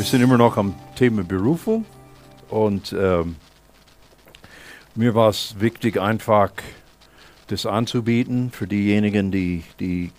Wir 0.00 0.06
sind 0.06 0.22
immer 0.22 0.38
noch 0.38 0.56
am 0.56 0.74
Thema 0.96 1.22
Berufung 1.24 1.84
und 2.48 2.96
ähm, 2.98 3.36
mir 4.94 5.14
war 5.14 5.28
es 5.28 5.60
wichtig, 5.60 6.00
einfach 6.00 6.52
das 7.48 7.66
anzubieten 7.66 8.50
für 8.50 8.66
diejenigen, 8.66 9.30
die, 9.30 9.62
die 9.78 10.10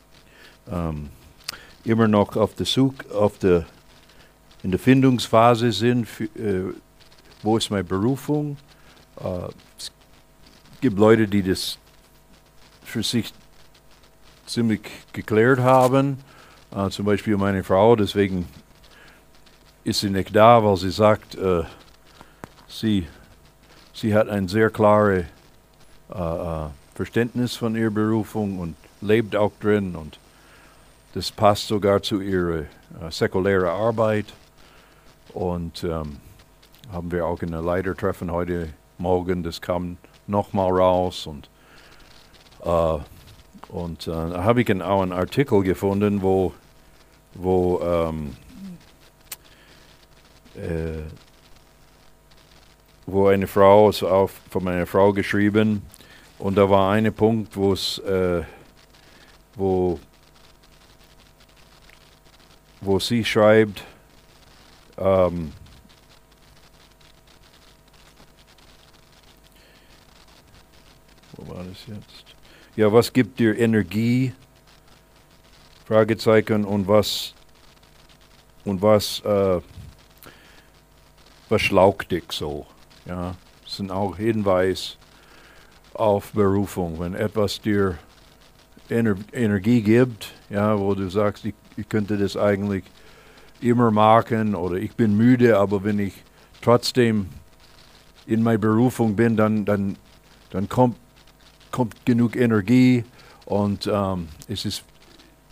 ähm, 0.72 1.10
immer 1.84 2.08
noch 2.08 2.36
auf 2.36 2.54
der 2.54 2.68
Suche, 2.68 3.12
auf 3.12 3.40
der, 3.40 3.66
in 4.62 4.70
der 4.70 4.80
Findungsphase 4.80 5.72
sind, 5.72 6.06
für, 6.08 6.26
äh, 6.26 6.76
wo 7.42 7.58
ist 7.58 7.72
meine 7.72 7.84
Berufung. 7.84 8.58
Äh, 9.20 9.48
es 9.80 9.92
gibt 10.80 11.00
Leute, 11.00 11.28
die 11.28 11.42
das 11.42 11.80
für 12.84 13.02
sich 13.02 13.34
ziemlich 14.46 14.82
geklärt 15.12 15.60
haben. 15.60 16.20
Äh, 16.70 16.92
zum 16.92 17.08
Beispiel 17.08 17.36
meine 17.36 17.64
Frau, 17.64 17.96
deswegen 17.96 18.46
ist 19.84 20.02
sie 20.02 20.10
nicht 20.10 20.36
da, 20.36 20.64
weil 20.64 20.78
sie 20.78 20.92
sagt, 20.92 21.36
äh, 21.36 21.64
sie, 22.68 23.08
sie 23.94 24.14
hat 24.14 24.30
ein 24.30 24.48
sehr 24.48 24.70
klares 24.70 25.26
äh, 26.14 26.20
äh, 26.20 26.68
Verständnis 26.94 27.56
von 27.56 27.76
ihrer 27.76 27.92
Berufung 27.92 28.60
und 28.60 28.76
lebt 29.02 29.36
auch 29.36 29.52
drin 29.60 29.96
und 29.96 30.20
das 31.14 31.32
passt 31.32 31.68
sogar 31.68 32.02
zu 32.02 32.22
ihrer 32.22 32.60
äh, 32.60 32.66
säkulären 33.10 33.68
Arbeit. 33.68 34.28
Und 35.34 35.84
ähm, 35.84 36.18
haben 36.92 37.12
wir 37.12 37.26
auch 37.26 37.42
in 37.42 37.52
der 37.52 37.62
Leitertreffen 37.62 38.32
heute 38.32 38.74
Morgen, 38.98 39.44
das 39.44 39.62
kam 39.62 39.98
nochmal 40.28 40.72
raus 40.72 41.26
und 41.26 41.50
äh, 42.64 43.00
und 43.70 44.06
äh, 44.08 44.12
da 44.12 44.44
habe 44.44 44.62
ich 44.62 44.82
auch 44.82 45.02
einen 45.02 45.14
Artikel 45.14 45.64
gefunden, 45.64 46.22
wo, 46.22 46.54
wo 47.34 47.80
ähm, 47.82 48.36
äh, 50.62 51.04
wo 53.06 53.28
eine 53.28 53.48
Frau, 53.48 53.90
ist 53.90 54.04
auch 54.04 54.30
von 54.50 54.64
meiner 54.64 54.86
Frau 54.86 55.12
geschrieben, 55.12 55.82
und 56.38 56.58
da 56.58 56.70
war 56.70 56.94
ein 56.94 57.14
Punkt, 57.14 57.56
wo 57.56 57.74
es, 57.74 57.98
äh, 58.00 58.42
wo, 59.56 60.00
wo 62.80 63.00
sie 63.00 63.24
schreibt, 63.24 63.84
ähm, 64.98 65.52
wo 71.34 71.54
war 71.54 71.64
das 71.64 71.86
jetzt? 71.88 72.36
Ja, 72.76 72.92
was 72.92 73.12
gibt 73.14 73.40
dir 73.40 73.58
Energie? 73.58 74.34
Fragezeichen 75.86 76.64
und 76.64 76.88
was 76.88 77.34
und 78.64 78.82
was 78.82 79.20
äh, 79.26 79.60
was 81.52 81.62
schlaucht 81.62 82.12
dich 82.12 82.32
so? 82.32 82.66
Ja, 83.06 83.36
das 83.64 83.78
sind 83.78 83.92
auch 83.92 84.18
Hinweis 84.18 84.98
auf 85.94 86.32
Berufung. 86.32 87.00
Wenn 87.00 87.14
etwas 87.14 87.60
dir 87.60 87.98
Ener 88.90 89.16
Energie 89.34 89.82
gibt, 89.82 90.34
ja, 90.50 90.80
wo 90.80 90.96
du 90.96 91.10
sagst, 91.10 91.46
ich, 91.46 91.54
ich 91.76 91.88
könnte 91.88 92.18
das 92.18 92.38
eigentlich 92.38 92.86
immer 93.60 93.92
machen 93.92 94.56
oder 94.56 94.76
ich 94.78 94.96
bin 94.96 95.16
müde, 95.16 95.58
aber 95.58 95.84
wenn 95.84 96.00
ich 96.00 96.14
trotzdem 96.62 97.28
in 98.26 98.44
meiner 98.44 98.58
Berufung 98.58 99.16
bin, 99.16 99.36
dann, 99.36 99.66
dann, 99.66 99.98
dann 100.52 100.70
kommt, 100.70 100.98
kommt 101.72 102.06
genug 102.06 102.36
Energie 102.36 103.04
und 103.46 103.90
ähm, 103.92 104.30
es 104.48 104.66
ist 104.66 104.84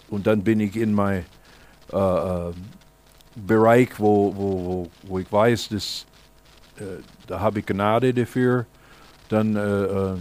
und 0.10 0.26
dann 0.26 0.44
bin 0.44 0.60
ich 0.60 0.76
in 0.76 0.94
meinem 0.94 1.26
äh, 1.92 1.98
äh, 1.98 2.52
Bereich, 3.46 3.90
wo, 3.98 4.36
wo, 4.36 4.90
wo, 5.04 5.20
ich 5.20 5.32
weiß, 5.32 5.70
dass, 5.70 6.06
äh, 6.78 7.02
da 7.28 7.40
habe 7.40 7.60
ich 7.60 7.66
Gnade 7.66 8.14
dafür, 8.14 8.66
dann 9.30 9.56
äh, 9.56 9.84
äh, 9.84 10.18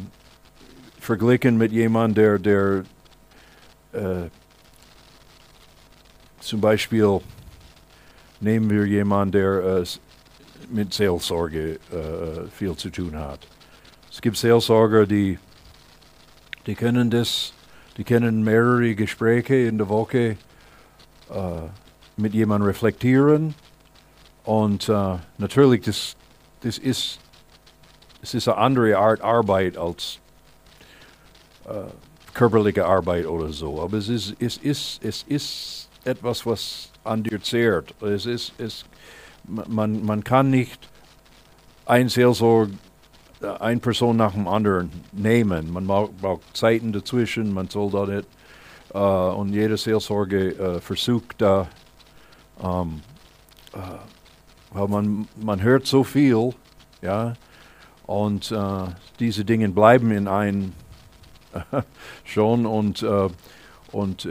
verglichen 1.00 1.56
mit 1.56 1.72
jemandem, 1.72 2.42
der, 2.42 2.84
der 3.92 4.20
äh, 4.24 4.28
zum 6.40 6.60
Beispiel, 6.60 7.20
nehmen 8.40 8.70
wir 8.70 8.86
jemanden, 8.86 9.32
der 9.32 9.82
äh, 9.82 9.84
mit 10.70 10.92
Seelsorge 10.92 11.78
viel 12.52 12.76
zu 12.76 12.90
tun 12.90 13.16
hat. 13.16 13.40
Es 14.12 14.20
gibt 14.20 14.36
Seelsorger, 14.36 15.06
die, 15.06 15.38
die 16.66 16.74
können 16.74 17.08
das, 17.08 17.54
die 17.96 18.04
können 18.04 18.44
mehrere 18.44 18.94
Gespräche 18.94 19.54
in 19.54 19.78
der 19.78 19.88
Woche 19.88 20.36
mit 22.18 22.34
jemandem 22.34 22.68
reflektieren. 22.68 23.54
Und 24.44 24.88
äh, 24.88 25.16
natürlich, 25.38 25.82
das, 25.82 26.16
das, 26.60 26.78
ist, 26.78 27.18
das 28.20 28.34
ist 28.34 28.48
eine 28.48 28.58
andere 28.58 28.98
Art 28.98 29.20
Arbeit 29.20 29.76
als 29.76 30.18
äh, 31.66 31.90
körperliche 32.34 32.86
Arbeit 32.86 33.26
oder 33.26 33.52
so. 33.52 33.80
Aber 33.80 33.96
es 33.96 34.08
ist, 34.08 34.34
es 34.38 34.56
ist, 34.56 35.04
es 35.04 35.22
ist 35.24 35.88
etwas, 36.04 36.46
was 36.46 36.90
an 37.04 37.22
dir 37.22 37.42
zehrt. 37.42 37.94
Es 38.02 38.26
ist, 38.26 38.52
es, 38.58 38.84
man, 39.44 40.04
man 40.04 40.24
kann 40.24 40.50
nicht 40.50 40.88
ein 41.86 42.08
Seelsorge, 42.08 42.72
äh, 43.42 43.46
eine 43.46 43.80
Person 43.80 44.16
nach 44.16 44.32
dem 44.32 44.48
anderen 44.48 44.90
nehmen. 45.12 45.72
Man 45.72 45.86
braucht 45.86 46.56
Zeiten 46.56 46.92
dazwischen, 46.92 47.52
man 47.52 47.68
soll 47.68 47.90
da 47.90 48.06
nicht. 48.06 48.28
Uh, 48.94 49.34
und 49.36 49.52
jede 49.52 49.76
Seelsorge 49.76 50.54
uh, 50.58 50.80
versucht 50.80 51.42
da 51.42 51.68
ähm, 52.62 53.00
äh, 53.72 53.78
weil 54.70 54.88
man, 54.88 55.28
man 55.36 55.62
hört 55.62 55.86
so 55.86 56.04
viel, 56.04 56.50
ja, 57.02 57.34
und 58.06 58.50
äh, 58.50 58.84
diese 59.18 59.44
Dinge 59.44 59.68
bleiben 59.68 60.10
in 60.10 60.28
einem 60.28 60.72
schon 62.24 62.66
und, 62.66 63.02
äh, 63.02 63.28
und, 63.90 64.28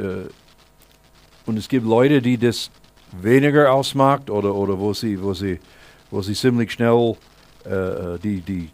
und 1.47 1.57
es 1.57 1.67
gibt 1.67 1.87
Leute, 1.87 2.21
die 2.21 2.37
das 2.37 2.69
weniger 3.11 3.71
ausmacht 3.73 4.29
oder, 4.29 4.53
oder 4.53 4.77
wo, 4.77 4.93
sie, 4.93 5.19
wo, 5.21 5.33
sie, 5.33 5.59
wo 6.11 6.21
sie 6.21 6.35
ziemlich 6.35 6.71
schnell 6.71 7.15
die, 8.23 8.41
die 8.41 8.69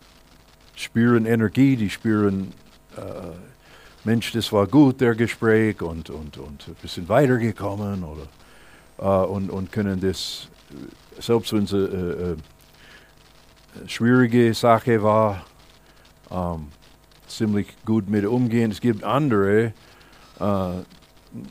spüren 0.75 1.25
Energie, 1.25 1.77
die 1.77 1.89
spüren 1.89 2.51
Mensch, 4.03 4.33
das 4.33 4.51
war 4.51 4.67
gut, 4.67 4.99
der 4.99 5.15
Gespräch 5.15 5.81
und, 5.81 6.09
und, 6.09 6.37
und 6.37 6.65
wir 6.81 6.89
sind 6.89 7.07
weitergekommen 7.07 8.03
oder 8.03 8.27
und, 9.05 9.49
und 9.49 9.71
können 9.71 9.99
das, 9.99 10.47
selbst 11.19 11.53
wenn 11.53 11.63
es 11.63 11.73
eine 11.73 11.83
äh, 11.83 12.31
äh, 12.31 12.37
schwierige 13.87 14.53
Sache 14.53 15.01
war, 15.03 15.45
ähm, 16.31 16.67
ziemlich 17.27 17.67
gut 17.85 18.09
mit 18.09 18.25
umgehen. 18.25 18.71
Es 18.71 18.81
gibt 18.81 19.03
andere, 19.03 19.73
äh, 20.39 20.71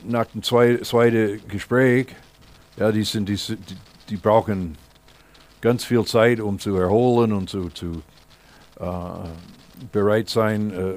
nach 0.05 0.25
dem 0.33 0.41
zweiten 0.41 1.47
Gespräch, 1.47 2.07
ja, 2.77 2.91
die, 2.91 3.03
sind, 3.03 3.29
die, 3.29 3.37
die, 4.09 4.15
brauchen 4.15 4.77
ganz 5.61 5.83
viel 5.83 6.05
Zeit, 6.05 6.39
um 6.39 6.57
zu 6.57 6.75
erholen 6.75 7.33
und 7.33 7.49
zu, 7.49 7.69
zu 7.69 8.01
äh, 8.79 8.85
bereit 9.91 10.29
sein 10.29 10.71
äh, 10.71 10.93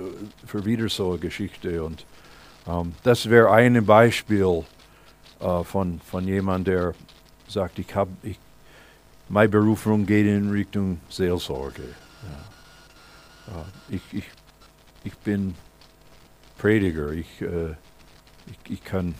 für 0.46 0.64
wieder 0.64 0.88
so 0.88 1.10
eine 1.10 1.18
Geschichte. 1.18 1.82
Und 1.82 2.06
ähm, 2.66 2.92
das 3.02 3.28
wäre 3.28 3.50
ein 3.50 3.84
Beispiel, 3.84 4.64
äh, 5.40 5.64
von, 5.64 6.00
von 6.00 6.26
jemandem, 6.26 6.74
der 6.74 6.94
sagt, 7.48 7.78
ich 7.78 7.94
habe, 7.94 8.10
ich, 8.22 8.38
meine 9.28 9.48
Berufung 9.48 10.06
geht 10.06 10.26
in 10.26 10.50
Richtung 10.50 11.00
Seelsorge. 11.08 11.82
Ja. 13.48 13.60
Äh, 13.60 13.96
ich, 13.96 14.02
ich, 14.12 14.24
ich 15.04 15.16
bin 15.18 15.54
Prediger, 16.58 17.12
ich, 17.12 17.40
äh, 17.42 17.72
ich, 18.46 18.70
ich 18.70 18.84
kann 18.84 19.14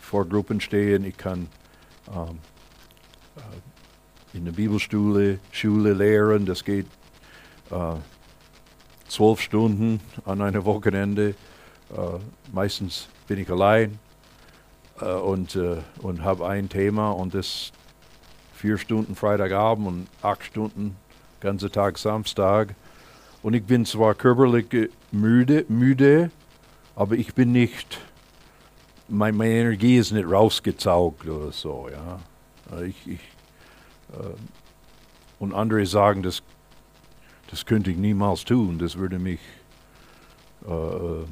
vor 0.00 0.26
Gruppen 0.26 0.60
stehen, 0.60 1.04
ich 1.04 1.16
kann 1.16 1.48
ähm, 2.14 2.38
äh, 3.36 4.36
in 4.36 4.44
der 4.44 4.52
Bibelschule 4.52 5.38
Schule 5.52 5.92
lehren, 5.92 6.44
das 6.44 6.64
geht 6.64 6.86
äh, 7.70 7.94
zwölf 9.08 9.40
Stunden 9.40 10.00
an 10.24 10.42
einem 10.42 10.64
Wochenende. 10.64 11.34
Meistens 12.52 13.08
bin 13.26 13.38
ich 13.38 13.50
allein 13.50 13.98
äh, 15.00 15.04
und, 15.04 15.56
äh, 15.56 15.78
und 16.02 16.22
habe 16.22 16.46
ein 16.48 16.68
Thema 16.68 17.10
und 17.10 17.34
das 17.34 17.72
vier 18.54 18.78
Stunden 18.78 19.14
Freitagabend 19.14 19.86
und 19.86 20.06
acht 20.22 20.44
Stunden 20.44 20.96
ganze 21.40 21.70
Tag 21.70 21.98
Samstag. 21.98 22.74
Und 23.42 23.54
ich 23.54 23.64
bin 23.64 23.86
zwar 23.86 24.14
körperlich 24.14 24.90
müde, 25.12 25.64
müde, 25.68 26.30
aber 26.96 27.14
ich 27.14 27.34
bin 27.34 27.52
nicht, 27.52 28.00
mein, 29.08 29.36
meine 29.36 29.54
Energie 29.54 29.96
ist 29.96 30.10
nicht 30.10 30.28
rausgezaugt 30.28 31.28
oder 31.28 31.52
so. 31.52 31.88
Ja. 31.90 32.76
Äh, 32.76 32.86
ich, 32.86 33.06
ich, 33.06 33.20
äh, 34.12 34.34
und 35.38 35.54
andere 35.54 35.86
sagen, 35.86 36.22
das, 36.22 36.42
das 37.50 37.64
könnte 37.64 37.90
ich 37.92 37.96
niemals 37.96 38.44
tun, 38.44 38.78
das 38.78 38.96
würde 38.98 39.18
mich 39.20 39.40
äh, 40.66 41.24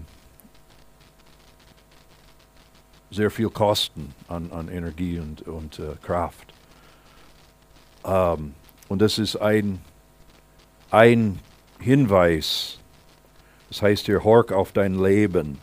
sehr 3.11 3.31
viel 3.31 3.50
kosten 3.50 4.14
an, 4.29 4.50
an 4.53 4.69
Energie 4.69 5.19
und, 5.19 5.43
und 5.43 5.79
äh, 5.79 5.94
Kraft. 6.03 6.53
Ähm, 8.05 8.55
und 8.88 9.00
das 9.00 9.19
ist 9.19 9.37
ein, 9.37 9.81
ein 10.91 11.38
Hinweis. 11.81 12.79
Das 13.69 13.82
heißt 13.82 14.06
hier, 14.06 14.25
hork 14.25 14.53
auf 14.53 14.73
dein 14.73 14.94
Leben. 14.94 15.58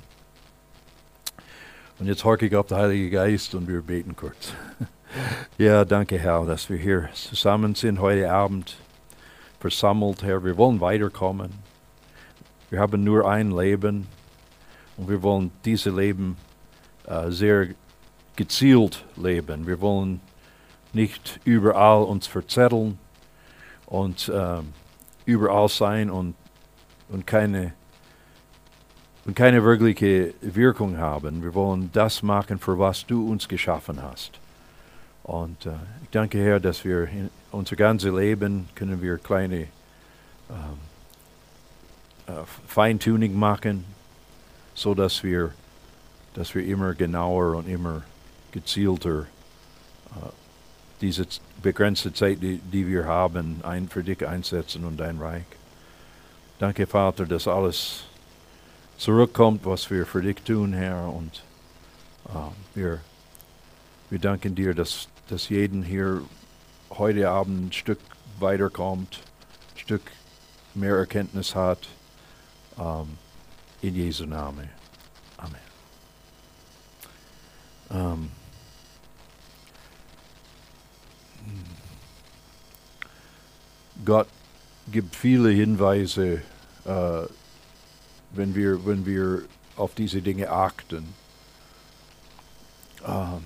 Und 2.00 2.08
jetzt 2.08 2.24
horke 2.26 2.46
ich 2.46 2.56
auf 2.56 2.68
den 2.68 2.78
Heiligen 2.78 3.12
Geist 3.12 3.56
und 3.56 3.68
wir 3.68 3.82
beten 3.82 4.16
kurz. 4.16 4.54
ja, 5.58 5.86
danke 5.86 6.18
Herr, 6.18 6.46
dass 6.46 6.70
wir 6.70 6.78
hier 6.78 7.10
zusammen 7.14 7.76
sind 7.76 8.00
heute 8.00 8.32
Abend, 8.32 8.78
versammelt, 9.60 10.24
Herr. 10.24 10.44
Wir 10.44 10.58
wollen 10.58 10.82
weiterkommen. 10.82 11.52
Wir 12.70 12.80
haben 12.80 13.04
nur 13.04 13.30
ein 13.30 13.52
Leben 13.52 14.08
und 14.98 15.08
wir 15.08 15.22
wollen 15.22 15.52
dieses 15.64 15.94
Leben 15.94 16.36
äh, 17.08 17.32
sehr 17.32 17.68
gezielt 18.36 19.06
leben. 19.16 19.68
Wir 19.68 19.80
wollen 19.82 20.22
nicht 20.94 21.40
überall 21.44 22.04
uns 22.04 22.28
verzetteln 22.28 22.98
und 23.86 24.30
äh, 24.30 24.60
überall 25.26 25.70
sein 25.70 26.10
und, 26.10 26.36
und 27.10 27.26
keine 27.28 27.74
und 29.26 29.36
keine 29.36 29.64
wirkliche 29.64 30.34
Wirkung 30.42 30.98
haben. 30.98 31.44
Wir 31.44 31.54
wollen 31.54 31.90
das 31.94 32.24
machen, 32.24 32.60
für 32.60 32.78
was 32.78 33.06
du 33.06 33.30
uns 33.30 33.48
geschaffen 33.48 34.02
hast. 34.02 34.40
Und 35.24 35.66
äh, 35.66 35.72
ich 36.04 36.10
danke 36.12 36.44
Herr, 36.44 36.60
dass 36.60 36.84
wir 36.84 37.08
unser 37.52 37.76
ganzes 37.76 38.14
Leben 38.14 38.68
können 38.76 39.02
wir 39.02 39.18
kleine 39.18 39.68
ähm, 40.50 40.78
äh, 42.28 42.32
Feintuning 42.68 43.34
machen, 43.34 43.86
so 44.74 44.94
dass 44.94 45.24
wir, 45.24 45.54
dass 46.34 46.56
wir 46.56 46.66
immer 46.66 46.94
genauer 46.94 47.56
und 47.56 47.68
immer 47.68 48.04
gezielter 48.52 49.22
äh, 49.22 50.30
diese 51.02 51.28
begrenzte 51.62 52.14
Zeit, 52.14 52.42
die, 52.42 52.60
die 52.60 52.88
wir 52.88 53.06
haben, 53.06 53.60
ein, 53.64 53.90
für 53.90 54.04
dich 54.04 54.26
einsetzen 54.26 54.86
und 54.86 54.98
dein 54.98 55.20
Reich. 55.20 55.46
Danke, 56.60 56.88
Vater, 56.88 57.26
dass 57.26 57.48
alles 57.48 58.04
zurückkommt, 58.98 59.66
was 59.66 59.90
wir 59.90 60.06
für 60.06 60.22
dich 60.22 60.42
tun, 60.44 60.74
Herr. 60.74 61.10
Und 61.10 61.44
uh, 62.30 62.52
wir, 62.74 63.02
wir 64.10 64.20
danken 64.20 64.56
dir, 64.56 64.74
dass, 64.74 65.10
dass 65.28 65.50
jeden 65.50 65.84
hier 65.84 66.22
heute 66.92 67.30
Abend 67.30 67.68
ein 67.68 67.74
Stück 67.74 68.00
weiterkommt, 68.40 69.20
ein 69.74 69.80
Stück 69.80 70.04
mehr 70.74 70.96
Erkenntnis 70.96 71.54
hat. 71.54 71.80
Ähm, 72.80 73.18
in 73.84 73.96
Jesu 73.96 74.26
Namen. 74.26 74.70
Amen. 75.38 75.52
Um, 75.52 75.58
ähm, 77.92 78.32
Gott 84.06 84.28
gibt 84.92 85.16
viele 85.16 85.50
Hinweise, 85.50 86.42
äh, 86.86 87.22
wenn, 88.32 88.56
wir, 88.56 88.86
wenn 88.86 89.06
wir 89.06 89.44
auf 89.78 89.96
diese 89.96 90.22
Dinge 90.22 90.50
achten. 90.50 91.14
Ähm, 93.06 93.44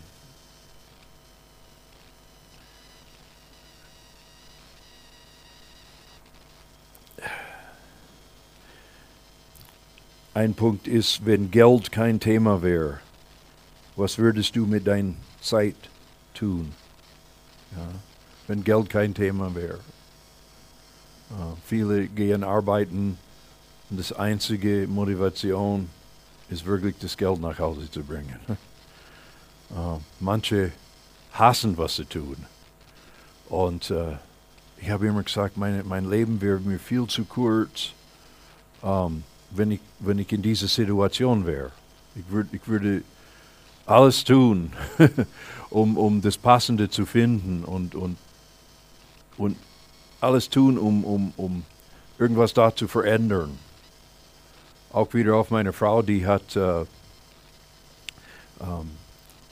ein 10.33 10.53
Punkt 10.53 10.87
ist, 10.87 11.25
wenn 11.25 11.51
Geld 11.51 11.91
kein 11.91 12.19
Thema 12.19 12.61
wäre, 12.61 12.99
was 13.97 14.17
würdest 14.17 14.55
du 14.55 14.65
mit 14.65 14.87
deiner 14.87 15.13
Zeit 15.41 15.75
tun? 16.33 16.73
Ja, 17.75 17.87
wenn 18.47 18.63
Geld 18.63 18.89
kein 18.89 19.13
Thema 19.13 19.53
wäre. 19.53 19.79
Uh, 21.29 21.57
viele 21.65 22.07
gehen 22.07 22.41
arbeiten 22.45 23.17
und 23.89 23.99
das 23.99 24.13
einzige 24.13 24.87
Motivation 24.87 25.89
ist 26.49 26.65
wirklich 26.65 26.95
das 26.99 27.17
Geld 27.17 27.41
nach 27.41 27.59
Hause 27.59 27.91
zu 27.91 28.01
bringen. 28.01 28.39
uh, 29.71 29.99
manche 30.21 30.71
hassen, 31.33 31.77
was 31.77 31.97
sie 31.97 32.05
tun. 32.05 32.37
Und 33.49 33.91
uh, 33.91 34.15
ich 34.77 34.89
habe 34.89 35.07
immer 35.07 35.23
gesagt, 35.23 35.57
meine, 35.57 35.83
mein 35.83 36.09
Leben 36.09 36.39
wäre 36.39 36.59
mir 36.59 36.79
viel 36.79 37.07
zu 37.07 37.25
kurz, 37.25 37.91
um, 38.81 39.23
wenn, 39.51 39.71
ich, 39.71 39.81
wenn 39.99 40.19
ich 40.19 40.31
in 40.31 40.41
dieser 40.41 40.67
Situation 40.67 41.45
wäre. 41.45 41.71
Ich, 42.15 42.29
würd, 42.29 42.47
ich 42.53 42.67
würde 42.67 43.03
alles 43.87 44.23
tun, 44.23 44.73
um, 45.69 45.97
um 45.97 46.21
das 46.21 46.37
Passende 46.37 46.89
zu 46.89 47.05
finden 47.05 47.63
und, 47.63 47.95
und, 47.95 48.17
und 49.37 49.57
alles 50.21 50.49
tun, 50.49 50.77
um, 50.77 51.03
um, 51.03 51.33
um 51.37 51.63
irgendwas 52.19 52.53
da 52.53 52.75
zu 52.75 52.87
verändern. 52.87 53.57
Auch 54.91 55.13
wieder 55.13 55.35
auf 55.35 55.51
meine 55.51 55.73
Frau, 55.73 56.01
die 56.01 56.25
hat 56.25 56.55
äh, 56.55 56.81
ähm, 58.61 58.91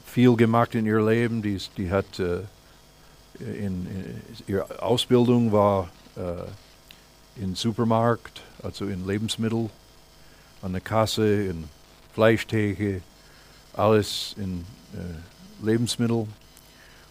viel 0.05 0.35
gemacht 0.35 0.75
in 0.75 0.85
ihr 0.85 1.01
Leben. 1.01 1.41
Die, 1.41 1.59
die 1.77 1.91
hat 1.91 2.19
äh, 2.19 2.41
in, 3.39 3.85
in, 3.87 4.21
ihre 4.47 4.81
Ausbildung 4.81 5.51
war 5.51 5.89
äh, 6.15 7.41
im 7.41 7.55
Supermarkt, 7.55 8.41
also 8.63 8.85
in 8.85 9.05
Lebensmittel, 9.05 9.69
an 10.61 10.71
der 10.71 10.81
Kasse, 10.81 11.43
in 11.43 11.65
Fleischtheke, 12.13 13.01
alles 13.77 14.35
in 14.37 14.65
äh, 14.93 15.65
Lebensmittel. 15.65 16.27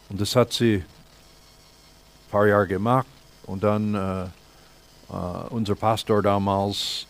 Und 0.09 0.21
das 0.21 0.37
hat 0.37 0.53
sie 0.53 0.77
ein 0.77 0.85
paar 2.31 2.47
Jahre 2.47 2.67
gemacht. 2.67 3.07
Und 3.47 3.63
dann 3.63 3.95
äh, 3.95 4.25
äh, 4.25 5.49
unser 5.51 5.75
Pastor 5.75 6.23
damals 6.23 7.07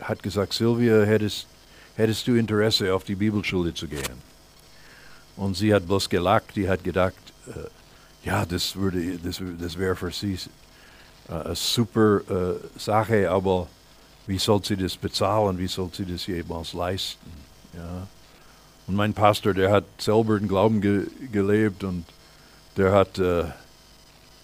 hat 0.00 0.22
gesagt, 0.22 0.52
Silvia, 0.52 1.02
hättest, 1.02 1.46
hättest 1.96 2.26
du 2.26 2.34
Interesse, 2.34 2.94
auf 2.94 3.04
die 3.04 3.14
Bibelschule 3.14 3.74
zu 3.74 3.86
gehen? 3.86 4.30
Und 5.36 5.56
sie 5.56 5.72
hat 5.72 5.86
bloß 5.86 6.08
gelacht, 6.08 6.56
die 6.56 6.68
hat 6.68 6.82
gedacht, 6.84 7.14
äh, 7.46 8.26
ja, 8.26 8.44
das, 8.44 8.76
würde, 8.76 9.18
das, 9.18 9.40
das 9.58 9.78
wäre 9.78 9.96
für 9.96 10.10
sie 10.10 10.38
äh, 11.28 11.32
eine 11.32 11.54
super 11.54 12.20
Sache, 12.76 13.30
aber 13.30 13.68
wie 14.26 14.38
soll 14.38 14.62
sie 14.64 14.76
das 14.76 14.96
bezahlen, 14.96 15.58
wie 15.58 15.68
soll 15.68 15.90
sie 15.92 16.04
das 16.04 16.26
jemals 16.26 16.72
leisten? 16.72 17.30
Ja. 17.74 18.06
Und 18.90 18.96
mein 18.96 19.14
Pastor, 19.14 19.54
der 19.54 19.70
hat 19.70 19.84
selber 19.98 20.36
den 20.36 20.48
Glauben 20.48 20.80
ge 20.80 21.06
gelebt 21.30 21.84
und 21.84 22.04
der 22.76 22.90
hat 22.90 23.20
äh, 23.20 23.44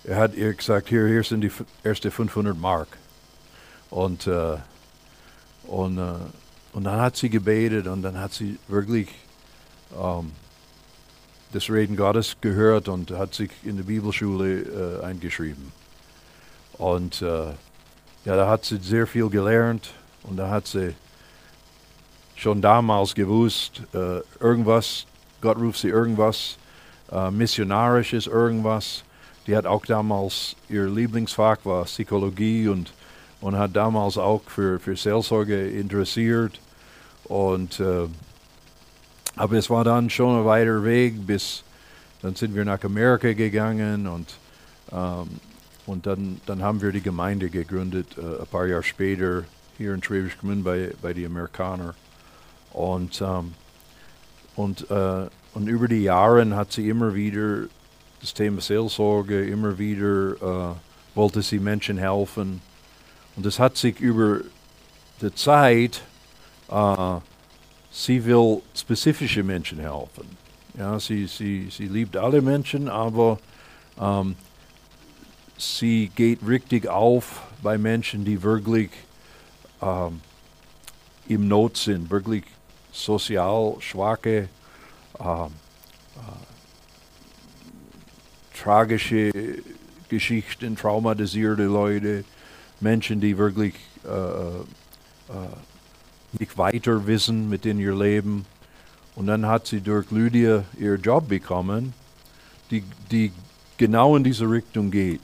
er 0.04 0.16
hat 0.18 0.36
ihr 0.36 0.54
gesagt, 0.54 0.88
hier, 0.88 1.04
hier 1.08 1.24
sind 1.24 1.40
die 1.40 1.50
ersten 1.82 2.12
500 2.12 2.56
Mark. 2.56 2.86
Und, 3.90 4.28
äh, 4.28 4.56
und, 5.64 5.98
äh, 5.98 6.12
und 6.72 6.84
dann 6.84 7.00
hat 7.00 7.16
sie 7.16 7.28
gebetet 7.28 7.88
und 7.88 8.02
dann 8.02 8.20
hat 8.20 8.34
sie 8.34 8.56
wirklich 8.68 9.08
ähm, 10.00 10.30
das 11.52 11.68
Reden 11.68 11.96
Gottes 11.96 12.36
gehört 12.40 12.88
und 12.88 13.10
hat 13.10 13.34
sich 13.34 13.50
in 13.64 13.78
der 13.78 13.82
Bibelschule 13.82 15.00
äh, 15.00 15.04
eingeschrieben. 15.04 15.72
Und 16.74 17.20
äh, 17.20 17.46
ja, 18.24 18.36
da 18.36 18.46
hat 18.46 18.64
sie 18.64 18.76
sehr 18.76 19.08
viel 19.08 19.28
gelernt 19.28 19.90
und 20.22 20.36
da 20.36 20.50
hat 20.50 20.68
sie 20.68 20.94
schon 22.36 22.60
damals 22.60 23.14
gewusst, 23.14 23.82
äh, 23.92 24.20
irgendwas, 24.40 25.06
Gott 25.40 25.58
ruft 25.58 25.80
sie 25.80 25.88
irgendwas, 25.88 26.58
äh, 27.10 27.30
missionarisches 27.30 28.26
irgendwas 28.26 29.02
die 29.46 29.56
hat 29.56 29.66
auch 29.66 29.86
damals, 29.86 30.56
ihr 30.68 30.86
Lieblingsfach 30.86 31.58
war 31.64 31.84
Psychologie 31.84 32.68
und, 32.68 32.92
und 33.40 33.56
hat 33.56 33.76
damals 33.76 34.18
auch 34.18 34.42
für, 34.46 34.80
für 34.80 34.96
Seelsorge 34.96 35.68
interessiert. 35.68 36.60
Und, 37.24 37.78
äh, 37.80 38.06
aber 39.36 39.56
es 39.56 39.70
war 39.70 39.84
dann 39.84 40.10
schon 40.10 40.40
ein 40.40 40.44
weiter 40.44 40.82
Weg, 40.84 41.26
bis 41.26 41.62
dann 42.22 42.34
sind 42.34 42.54
wir 42.54 42.64
nach 42.64 42.82
Amerika 42.82 43.32
gegangen 43.32 44.06
und, 44.06 44.36
ähm, 44.90 45.28
und 45.86 46.06
dann, 46.06 46.40
dann 46.46 46.62
haben 46.62 46.80
wir 46.82 46.90
die 46.90 47.02
Gemeinde 47.02 47.48
gegründet, 47.48 48.16
äh, 48.18 48.40
ein 48.40 48.46
paar 48.50 48.66
Jahre 48.66 48.82
später 48.82 49.44
hier 49.76 49.94
in 49.94 50.02
Schwäbisch 50.02 50.38
Gmünd 50.38 50.64
bei, 50.64 50.92
bei 51.00 51.12
den 51.12 51.26
Amerikanern. 51.26 51.94
Und, 52.76 53.22
ähm, 53.22 53.54
und, 54.54 54.90
äh, 54.90 55.28
und 55.54 55.66
über 55.66 55.88
die 55.88 56.02
Jahre 56.02 56.54
hat 56.54 56.72
sie 56.72 56.90
immer 56.90 57.14
wieder 57.14 57.68
das 58.20 58.34
Thema 58.34 58.60
Seelsorge 58.60 59.46
immer 59.46 59.78
wieder, 59.78 60.74
äh, 60.74 61.16
wollte 61.16 61.40
sie 61.40 61.58
Menschen 61.58 61.96
helfen. 61.96 62.60
Und 63.34 63.46
es 63.46 63.58
hat 63.58 63.78
sich 63.78 63.98
über 63.98 64.40
die 65.22 65.34
Zeit, 65.34 66.02
äh, 66.68 67.16
sie 67.90 68.22
will 68.26 68.60
spezifische 68.74 69.42
Menschen 69.42 69.78
helfen. 69.78 70.36
Ja, 70.78 71.00
sie, 71.00 71.26
sie, 71.26 71.68
sie 71.70 71.86
liebt 71.86 72.18
alle 72.18 72.42
Menschen, 72.42 72.90
aber 72.90 73.38
ähm, 73.98 74.36
sie 75.56 76.10
geht 76.14 76.46
richtig 76.46 76.88
auf 76.88 77.40
bei 77.62 77.78
Menschen, 77.78 78.26
die 78.26 78.42
wirklich 78.42 78.90
ähm, 79.80 80.20
im 81.28 81.48
Not 81.48 81.78
sind, 81.78 82.10
wirklich 82.10 82.44
sozial 83.04 83.76
schwache 83.80 84.48
äh, 85.18 85.48
tragische 88.66 89.32
Geschichten, 90.08 90.76
traumatisierte 90.76 91.64
Leute, 91.64 92.24
Menschen, 92.80 93.20
die 93.20 93.38
wirklich 93.38 93.74
äh, 94.04 94.08
äh, 94.08 95.48
nicht 96.38 96.56
weiter 96.58 97.06
wissen 97.06 97.48
mit 97.48 97.66
in 97.66 97.78
ihr 97.78 97.94
Leben. 97.94 98.44
Und 99.14 99.26
dann 99.26 99.46
hat 99.46 99.66
sie 99.66 99.80
durch 99.80 100.10
Lydia 100.10 100.64
ihren 100.78 101.00
Job 101.00 101.28
bekommen, 101.28 101.94
die, 102.70 102.82
die 103.10 103.32
genau 103.76 104.16
in 104.16 104.24
diese 104.24 104.48
Richtung 104.50 104.90
geht. 104.90 105.20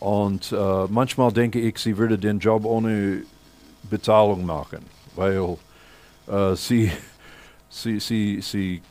Und 0.00 0.52
äh, 0.52 0.84
manchmal 0.88 1.32
denke 1.32 1.60
ich, 1.60 1.78
sie 1.78 1.98
würde 1.98 2.18
den 2.18 2.38
Job 2.38 2.64
ohne 2.64 3.22
Bezahlung 3.90 4.46
machen, 4.46 4.84
weil 5.16 5.58
äh, 6.28 6.54
sie, 6.56 6.90
sie, 7.68 8.00
sie, 8.00 8.40
sie, 8.40 8.82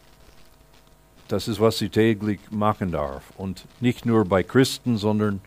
das 1.28 1.48
ist, 1.48 1.60
was 1.60 1.78
sie 1.78 1.90
täglich 1.90 2.40
machen 2.50 2.92
darf. 2.92 3.24
Und 3.38 3.66
nicht 3.80 4.06
nur 4.06 4.26
bei 4.26 4.44
Christen, 4.44 4.98
sondern 4.98 5.42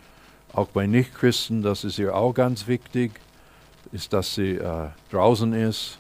auch 0.53 0.69
bei 0.69 0.87
Nichtchristen, 0.87 1.63
das 1.63 1.85
ist 1.85 1.99
ihr 1.99 2.15
auch 2.15 2.33
ganz 2.33 2.67
wichtig, 2.67 3.21
ist, 3.93 4.13
dass 4.13 4.35
sie 4.35 4.57
äh, 4.57 4.89
draußen 5.11 5.53
ist, 5.53 5.99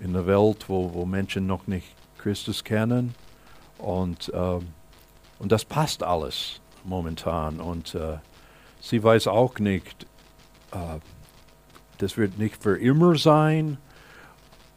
in 0.00 0.12
der 0.12 0.26
Welt, 0.26 0.68
wo, 0.68 0.92
wo 0.94 1.04
Menschen 1.04 1.46
noch 1.46 1.66
nicht 1.66 1.86
Christus 2.18 2.64
kennen. 2.64 3.14
Und, 3.78 4.30
ähm, 4.34 4.68
und 5.38 5.52
das 5.52 5.64
passt 5.64 6.02
alles 6.02 6.60
momentan. 6.84 7.60
Und 7.60 7.94
äh, 7.94 8.18
sie 8.80 9.02
weiß 9.02 9.26
auch 9.28 9.58
nicht, 9.58 10.06
äh, 10.72 10.98
das 11.98 12.16
wird 12.16 12.38
nicht 12.38 12.62
für 12.62 12.78
immer 12.78 13.16
sein 13.16 13.78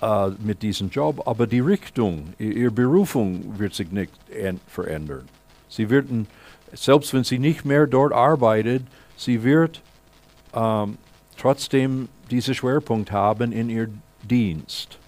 äh, 0.03 0.31
mit 0.43 0.62
diesem 0.62 0.89
Job, 0.89 1.25
aber 1.25 1.48
die 1.48 1.62
Richtung, 1.62 2.33
ihre 2.38 2.72
Berufung 2.72 3.57
wird 3.57 3.74
sich 3.74 3.89
nicht 3.89 4.12
verändern. 4.67 5.29
Sie 5.69 5.89
wird, 5.89 6.10
selbst 6.74 7.13
wenn 7.13 7.24
sie 7.24 7.39
nicht 7.39 7.63
mehr 7.63 7.88
dort 7.88 8.12
arbeitet, 8.12 8.83
sie 9.15 9.43
wird 9.43 9.81
ähm, 10.53 10.98
trotzdem 11.38 12.10
diesen 12.29 12.53
Schwerpunkt 12.53 13.13
haben 13.13 13.53
in 13.53 13.69
ihr 13.69 13.89
Dienst, 14.24 15.00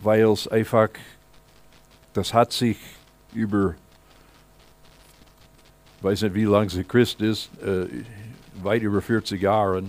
weil 0.00 0.22
es 0.30 0.46
einfach, 0.46 0.90
das 2.12 2.32
hat 2.32 2.52
sich 2.52 2.78
über 3.32 3.74
weiß 6.00 6.22
nicht, 6.22 6.34
wie 6.34 6.44
lange 6.44 6.70
sie 6.70 6.84
Christ 6.84 7.20
ist, 7.22 7.50
äh, 7.62 7.86
weit 8.62 8.82
über 8.82 9.02
40 9.02 9.40
Jahre. 9.40 9.82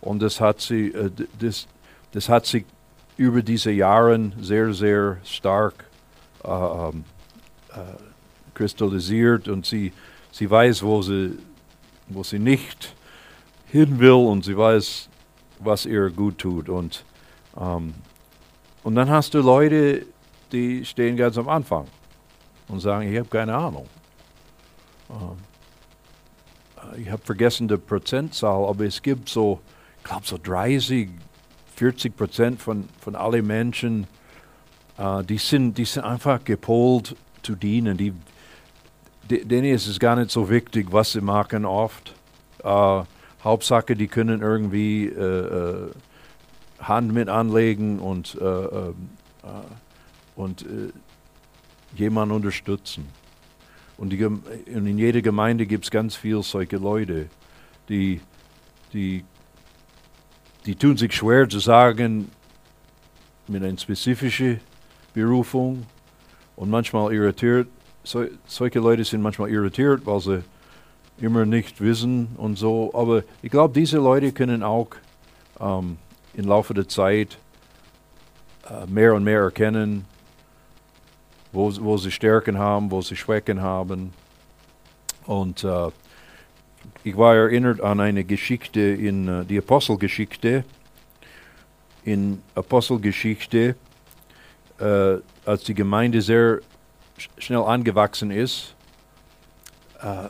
Und 0.00 0.20
das 0.20 0.40
hat 0.40 0.60
sie, 0.60 0.88
äh, 0.88 1.10
das, 1.38 1.66
das 2.12 2.28
hat 2.28 2.44
sich 2.44 2.64
über 3.16 3.42
diese 3.42 3.70
Jahre 3.70 4.32
sehr, 4.40 4.72
sehr 4.74 5.18
stark 5.24 5.84
äh, 6.44 6.48
ähm, 6.48 7.04
äh, 7.70 7.80
kristallisiert 8.54 9.48
und 9.48 9.66
sie, 9.66 9.92
sie 10.30 10.50
weiß, 10.50 10.82
wo 10.82 11.02
sie, 11.02 11.38
wo 12.08 12.22
sie 12.22 12.38
nicht 12.38 12.94
hin 13.66 13.98
will 13.98 14.12
und 14.12 14.44
sie 14.44 14.56
weiß, 14.56 15.08
was 15.60 15.86
ihr 15.86 16.10
gut 16.10 16.38
tut. 16.38 16.68
Und, 16.68 17.04
ähm, 17.58 17.94
und 18.82 18.94
dann 18.94 19.10
hast 19.10 19.34
du 19.34 19.40
Leute, 19.40 20.06
die 20.52 20.84
stehen 20.84 21.16
ganz 21.16 21.38
am 21.38 21.48
Anfang 21.48 21.86
und 22.68 22.80
sagen, 22.80 23.10
ich 23.10 23.18
habe 23.18 23.28
keine 23.28 23.54
Ahnung. 23.54 23.88
Ähm, 25.10 26.98
ich 26.98 27.10
habe 27.10 27.22
vergessen 27.22 27.66
die 27.66 27.76
Prozentzahl, 27.76 28.66
aber 28.68 28.84
es 28.84 29.00
gibt 29.02 29.28
so, 29.28 29.60
ich 29.98 30.04
glaube 30.04 30.26
so 30.26 30.38
30, 30.40 31.08
40 31.76 32.16
Prozent 32.16 32.62
von, 32.62 32.88
von 33.00 33.14
allen 33.14 33.46
Menschen, 33.46 34.06
äh, 34.98 35.24
die, 35.24 35.38
sind, 35.38 35.76
die 35.78 35.84
sind 35.84 36.04
einfach 36.04 36.44
gepolt 36.44 37.16
zu 37.42 37.54
dienen. 37.54 37.96
Die, 37.96 38.12
denen 39.28 39.64
ist 39.66 39.86
es 39.86 39.98
gar 39.98 40.16
nicht 40.16 40.30
so 40.30 40.48
wichtig, 40.48 40.88
was 40.90 41.12
sie 41.12 41.20
machen 41.20 41.64
oft. 41.64 42.14
Äh, 42.62 43.02
Hauptsache, 43.42 43.94
die 43.94 44.08
können 44.08 44.40
irgendwie 44.40 45.06
äh, 45.06 45.20
äh 45.20 45.90
Hand 46.80 47.14
mit 47.14 47.30
anlegen 47.30 47.98
und, 47.98 48.36
äh, 48.38 48.44
äh, 48.44 48.92
und 50.36 50.66
jemanden 51.96 52.34
unterstützen. 52.34 53.06
Und, 53.96 54.10
die, 54.10 54.22
und 54.22 54.44
in 54.66 54.98
jeder 54.98 55.22
Gemeinde 55.22 55.64
gibt 55.64 55.84
es 55.84 55.90
ganz 55.90 56.14
viele 56.14 56.42
solche 56.42 56.76
Leute, 56.76 57.28
die, 57.88 58.20
die, 58.92 59.24
die 60.66 60.74
tun 60.74 60.96
sich 60.96 61.12
schwer 61.12 61.48
zu 61.48 61.58
sagen, 61.58 62.30
mit 63.46 63.62
einer 63.62 63.78
spezifischen 63.78 64.60
Berufung 65.12 65.86
und 66.56 66.70
manchmal 66.70 67.12
irritiert. 67.12 67.68
So, 68.02 68.24
solche 68.46 68.80
Leute 68.80 69.04
sind 69.04 69.22
manchmal 69.22 69.50
irritiert, 69.50 70.04
weil 70.04 70.20
sie 70.20 70.44
immer 71.18 71.46
nicht 71.46 71.80
wissen 71.80 72.28
und 72.36 72.56
so. 72.56 72.90
Aber 72.94 73.22
ich 73.42 73.50
glaube, 73.50 73.74
diese 73.74 73.98
Leute 73.98 74.32
können 74.32 74.62
auch 74.62 74.88
ähm, 75.60 75.98
im 76.34 76.46
Laufe 76.46 76.74
der 76.74 76.88
Zeit 76.88 77.38
äh, 78.68 78.86
mehr 78.86 79.14
und 79.14 79.24
mehr 79.24 79.40
erkennen, 79.40 80.04
wo, 81.52 81.72
wo 81.80 81.96
sie 81.96 82.10
Stärken 82.10 82.58
haben, 82.58 82.90
wo 82.90 83.00
sie 83.00 83.16
Schwächen 83.16 83.60
haben. 83.60 84.12
Und 85.26 85.64
äh, 85.64 85.88
ich 87.04 87.16
war 87.16 87.36
erinnert 87.36 87.80
an 87.80 88.00
eine 88.00 88.24
Geschichte 88.24 88.80
in 88.80 89.28
äh, 89.28 89.44
die 89.44 89.58
Apostelgeschichte. 89.58 90.64
In 92.04 92.42
Apostelgeschichte, 92.54 93.76
äh, 94.78 95.16
als 95.44 95.64
die 95.64 95.74
Gemeinde 95.74 96.22
sehr 96.22 96.60
sch 97.18 97.28
schnell 97.38 97.62
angewachsen 97.62 98.30
ist, 98.30 98.74
äh, 100.00 100.28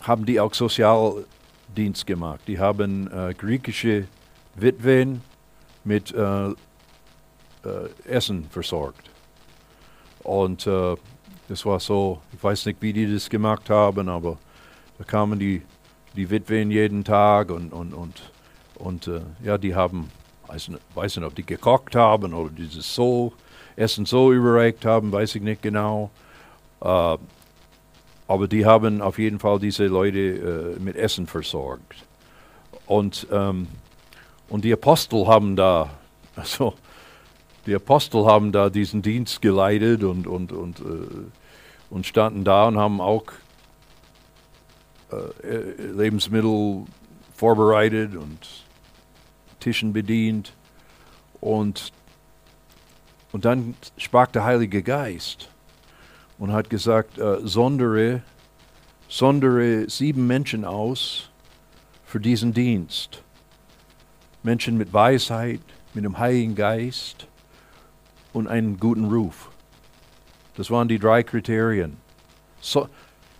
haben 0.00 0.24
die 0.24 0.40
auch 0.40 0.54
Sozialdienst 0.54 2.06
gemacht. 2.06 2.40
Die 2.46 2.58
haben 2.58 3.10
äh, 3.12 3.34
griechische 3.34 4.06
Witwen 4.54 5.22
mit 5.84 6.12
äh, 6.12 6.48
äh, 6.48 6.54
Essen 8.04 8.44
versorgt. 8.50 9.10
Und 10.22 10.66
das 10.66 11.64
war 11.64 11.80
so, 11.80 12.20
ich 12.32 12.44
weiß 12.44 12.66
nicht, 12.66 12.82
wie 12.82 12.92
die 12.92 13.10
das 13.10 13.30
gemacht 13.30 13.70
haben, 13.70 14.08
aber 14.08 14.36
da 15.00 15.04
kamen 15.06 15.38
die, 15.38 15.62
die 16.14 16.28
Witwen 16.28 16.70
jeden 16.70 17.04
Tag 17.04 17.50
und, 17.50 17.72
und, 17.72 17.94
und, 17.94 18.30
und 18.74 19.08
äh, 19.08 19.22
ja, 19.42 19.56
die 19.56 19.74
haben, 19.74 20.10
weiß 20.46 20.68
nicht, 20.68 20.82
weiß 20.94 21.16
nicht, 21.16 21.24
ob 21.24 21.34
die 21.34 21.46
gekocht 21.46 21.96
haben 21.96 22.34
oder 22.34 22.50
dieses 22.50 22.94
so, 22.94 23.32
Essen 23.76 24.04
so 24.04 24.30
überreicht 24.30 24.84
haben, 24.84 25.10
weiß 25.10 25.36
ich 25.36 25.42
nicht 25.42 25.62
genau. 25.62 26.10
Äh, 26.82 27.16
aber 28.28 28.46
die 28.46 28.66
haben 28.66 29.00
auf 29.00 29.18
jeden 29.18 29.38
Fall 29.38 29.58
diese 29.58 29.86
Leute 29.86 30.76
äh, 30.76 30.78
mit 30.78 30.96
Essen 30.96 31.26
versorgt. 31.26 31.94
Und, 32.84 33.26
ähm, 33.32 33.68
und 34.50 34.66
die 34.66 34.72
Apostel 34.74 35.26
haben 35.26 35.56
da, 35.56 35.88
also 36.36 36.74
die 37.64 37.74
Apostel 37.74 38.26
haben 38.26 38.52
da 38.52 38.68
diesen 38.68 39.00
Dienst 39.00 39.40
geleitet 39.40 40.04
und, 40.04 40.26
und, 40.26 40.52
und, 40.52 40.80
äh, 40.80 40.82
und 41.88 42.04
standen 42.04 42.44
da 42.44 42.68
und 42.68 42.76
haben 42.76 43.00
auch 43.00 43.24
äh, 45.12 45.82
Lebensmittel 45.92 46.84
vorbereitet 47.34 48.16
und 48.16 48.38
Tischen 49.60 49.92
bedient. 49.92 50.54
Und, 51.40 51.92
und 53.32 53.44
dann 53.44 53.74
sprach 53.96 54.28
der 54.28 54.44
Heilige 54.44 54.82
Geist 54.82 55.50
und 56.38 56.52
hat 56.52 56.70
gesagt, 56.70 57.18
äh, 57.18 57.38
sondere, 57.42 58.22
sondere 59.08 59.88
sieben 59.88 60.26
Menschen 60.26 60.64
aus 60.64 61.30
für 62.04 62.20
diesen 62.20 62.52
Dienst. 62.52 63.22
Menschen 64.42 64.78
mit 64.78 64.92
Weisheit, 64.92 65.60
mit 65.94 66.04
dem 66.04 66.18
Heiligen 66.18 66.54
Geist 66.54 67.26
und 68.32 68.48
einen 68.48 68.78
guten 68.78 69.04
Ruf. 69.06 69.50
Das 70.56 70.70
waren 70.70 70.88
die 70.88 70.98
drei 70.98 71.22
Kriterien. 71.22 71.96
So, 72.60 72.88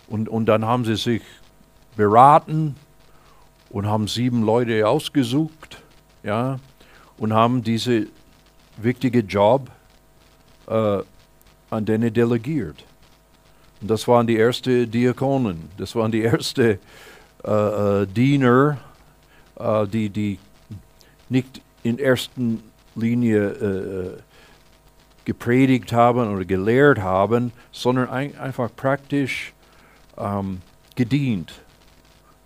und, 0.09 0.29
und 0.29 0.47
dann 0.47 0.65
haben 0.65 0.85
sie 0.85 0.97
sich 0.97 1.23
beraten 1.97 2.77
und 3.71 3.87
haben 3.87 4.09
sieben 4.09 4.43
Leute 4.43 4.87
ausgesucht, 4.87 5.83
ja, 6.23 6.59
und 7.19 7.33
haben 7.33 7.63
diese 7.63 8.07
wichtige 8.77 9.21
Job 9.21 9.71
äh, 10.67 10.99
an 11.71 11.85
denen 11.85 12.13
delegiert. 12.13 12.85
Und 13.81 13.91
das 13.91 14.07
waren 14.09 14.27
die 14.27 14.39
ersten 14.39 14.91
Diakonen, 14.91 15.71
das 15.77 15.95
waren 15.95 16.13
die 16.13 16.23
ersten 16.25 16.79
äh, 17.45 18.03
äh, 18.03 18.07
Diener, 18.07 18.79
äh, 19.59 19.87
die, 19.87 20.09
die 20.11 20.39
nicht 21.29 21.63
in 21.83 21.99
erster 21.99 22.41
Linie 22.95 23.49
äh, 23.49 24.19
gepredigt 25.25 25.93
haben 25.93 26.35
oder 26.35 26.45
gelehrt 26.45 26.99
haben, 26.99 27.53
sondern 27.73 28.09
ein, 28.11 28.37
einfach 28.39 28.71
praktisch 28.75 29.53
ähm, 30.19 30.61
gedient. 30.97 31.61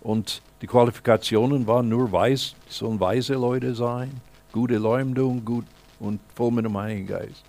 Und 0.05 0.43
die 0.61 0.67
Qualifikationen 0.67 1.65
waren 1.65 1.89
nur 1.89 2.11
weiß, 2.11 2.53
sollen 2.69 2.99
weise 2.99 3.33
Leute 3.33 3.73
sein, 3.73 4.11
gute 4.51 4.77
Leumdung, 4.77 5.43
gut 5.43 5.65
und 5.99 6.19
voll 6.35 6.51
mit 6.51 6.63
dem 6.63 6.77
Heiligen 6.77 7.07
Geist. 7.07 7.43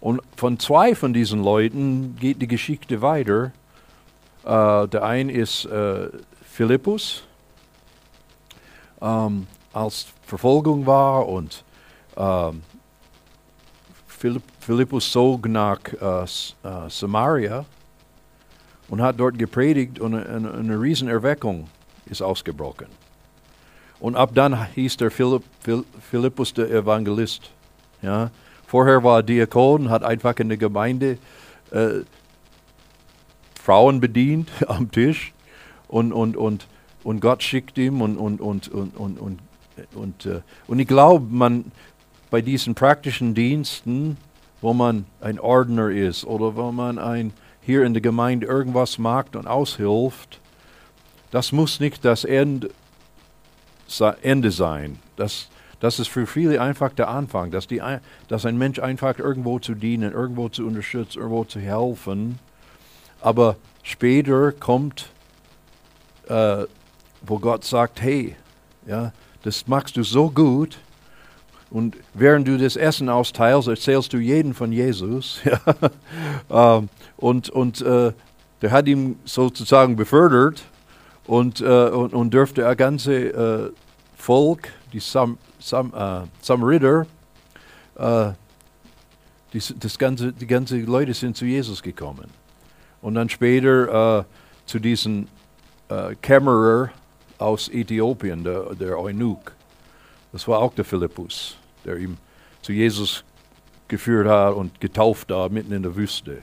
Und 0.00 0.22
von 0.34 0.58
zwei 0.58 0.94
von 0.94 1.12
diesen 1.12 1.44
Leuten 1.44 2.16
geht 2.18 2.40
die 2.40 2.46
Geschichte 2.46 3.02
weiter. 3.02 3.52
Äh, 4.46 4.88
der 4.88 5.02
eine 5.02 5.30
ist 5.30 5.66
äh, 5.66 6.08
Philippus, 6.42 7.22
ähm, 9.02 9.46
als 9.74 10.06
Verfolgung 10.22 10.86
war 10.86 11.28
und 11.28 11.64
ähm, 12.16 12.62
Philipp, 14.06 14.42
Philippus 14.58 15.12
zog 15.12 15.46
nach 15.50 15.80
äh, 15.92 16.88
Samaria 16.88 17.66
und 18.90 19.00
hat 19.00 19.18
dort 19.18 19.38
gepredigt 19.38 20.00
und 20.00 20.14
eine, 20.14 20.52
eine, 20.52 20.80
Riesenerweckung 20.80 21.68
ist 22.06 22.20
ausgebrochen. 22.20 22.88
Und 24.00 24.16
ab 24.16 24.32
dann 24.34 24.66
hieß 24.74 24.96
der 24.96 25.10
Philipp, 25.10 25.44
Philippus 26.10 26.52
der 26.52 26.70
Evangelist. 26.70 27.50
Ja. 28.02 28.30
Vorher 28.66 29.02
war 29.04 29.18
er 29.18 29.22
Diakon, 29.22 29.90
hat 29.90 30.02
einfach 30.02 30.36
in 30.38 30.48
der 30.48 30.58
Gemeinde 30.58 31.18
äh, 31.70 32.00
Frauen 33.62 34.00
bedient 34.00 34.50
am 34.66 34.90
Tisch 34.90 35.32
und, 35.86 36.12
und, 36.12 36.36
und, 36.36 36.66
und 37.04 37.20
Gott 37.20 37.42
schickt 37.42 37.78
ihm 37.78 38.02
und, 38.02 38.16
und, 38.16 38.40
und, 38.40 38.68
und, 38.68 38.96
und, 38.96 39.18
und, 39.20 39.38
und, 39.94 40.26
äh, 40.26 40.40
und 40.66 40.78
ich 40.78 40.88
glaube, 40.88 41.26
man 41.30 41.70
bei 42.30 42.40
diesen 42.40 42.74
praktischen 42.74 43.34
Diensten, 43.34 44.16
wo 44.60 44.72
man 44.72 45.04
ein 45.20 45.38
Ordner 45.38 45.90
ist 45.90 46.24
oder 46.24 46.56
wo 46.56 46.72
man 46.72 46.98
ein, 46.98 47.32
hier 47.70 47.84
in 47.84 47.94
der 47.94 48.02
Gemeinde 48.02 48.46
irgendwas 48.46 48.98
macht 48.98 49.36
und 49.36 49.46
aushilft, 49.46 50.40
das 51.30 51.52
muss 51.52 51.78
nicht 51.78 52.04
das 52.04 52.24
Ende, 52.24 52.70
sein. 54.50 54.98
Das, 55.16 55.48
das 55.78 56.00
ist 56.00 56.08
für 56.08 56.26
viele 56.26 56.60
einfach 56.60 56.92
der 56.92 57.08
Anfang, 57.08 57.52
dass, 57.52 57.68
die, 57.68 57.80
dass 58.28 58.44
ein 58.44 58.58
Mensch 58.58 58.80
einfach 58.80 59.18
irgendwo 59.18 59.60
zu 59.60 59.74
dienen, 59.74 60.12
irgendwo 60.12 60.48
zu 60.48 60.66
unterstützen, 60.66 61.18
irgendwo 61.20 61.44
zu 61.44 61.60
helfen. 61.60 62.40
Aber 63.20 63.56
später 63.84 64.50
kommt, 64.52 65.10
äh, 66.28 66.64
wo 67.22 67.38
Gott 67.38 67.64
sagt, 67.64 68.02
hey, 68.02 68.34
ja, 68.86 69.12
das 69.42 69.68
machst 69.68 69.96
du 69.96 70.02
so 70.02 70.30
gut. 70.30 70.78
Und 71.70 71.96
während 72.14 72.48
du 72.48 72.58
das 72.58 72.76
Essen 72.76 73.08
austeilst, 73.08 73.68
erzählst 73.68 74.12
du 74.12 74.18
jeden 74.18 74.54
von 74.54 74.72
Jesus. 74.72 75.40
ähm, 76.50 76.88
und 77.16 77.50
und 77.50 77.80
äh, 77.80 78.12
der 78.62 78.70
hat 78.70 78.86
ihn 78.88 79.18
sozusagen 79.24 79.96
befördert 79.96 80.62
und, 81.26 81.60
äh, 81.60 81.64
und, 81.64 82.12
und 82.12 82.34
dürfte 82.34 82.66
ein 82.66 82.76
ganze 82.76 83.14
äh, 83.14 83.72
Volk, 84.16 84.68
die 84.92 85.00
Sam, 85.00 85.38
Sam, 85.58 85.92
äh, 85.94 86.26
Samariter, 86.42 87.06
äh, 87.96 88.32
die, 89.52 89.62
das 89.78 89.98
ganze, 89.98 90.32
die 90.32 90.46
ganze 90.46 90.78
Leute 90.80 91.14
sind 91.14 91.36
zu 91.36 91.44
Jesus 91.44 91.82
gekommen. 91.82 92.28
Und 93.00 93.14
dann 93.14 93.28
später 93.28 94.18
äh, 94.18 94.24
zu 94.66 94.78
diesem 94.78 95.26
äh, 95.88 96.14
Kämmerer 96.20 96.90
aus 97.38 97.68
Äthiopien, 97.68 98.44
der, 98.44 98.74
der 98.74 98.98
Eunuch. 98.98 99.40
Das 100.32 100.46
war 100.46 100.58
auch 100.58 100.74
der 100.74 100.84
Philippus, 100.84 101.56
der 101.84 101.96
ihm 101.96 102.16
zu 102.62 102.72
Jesus 102.72 103.24
geführt 103.88 104.28
hat 104.28 104.54
und 104.54 104.80
getauft 104.80 105.30
hat 105.30 105.52
mitten 105.52 105.72
in 105.72 105.82
der 105.82 105.94
Wüste. 105.96 106.42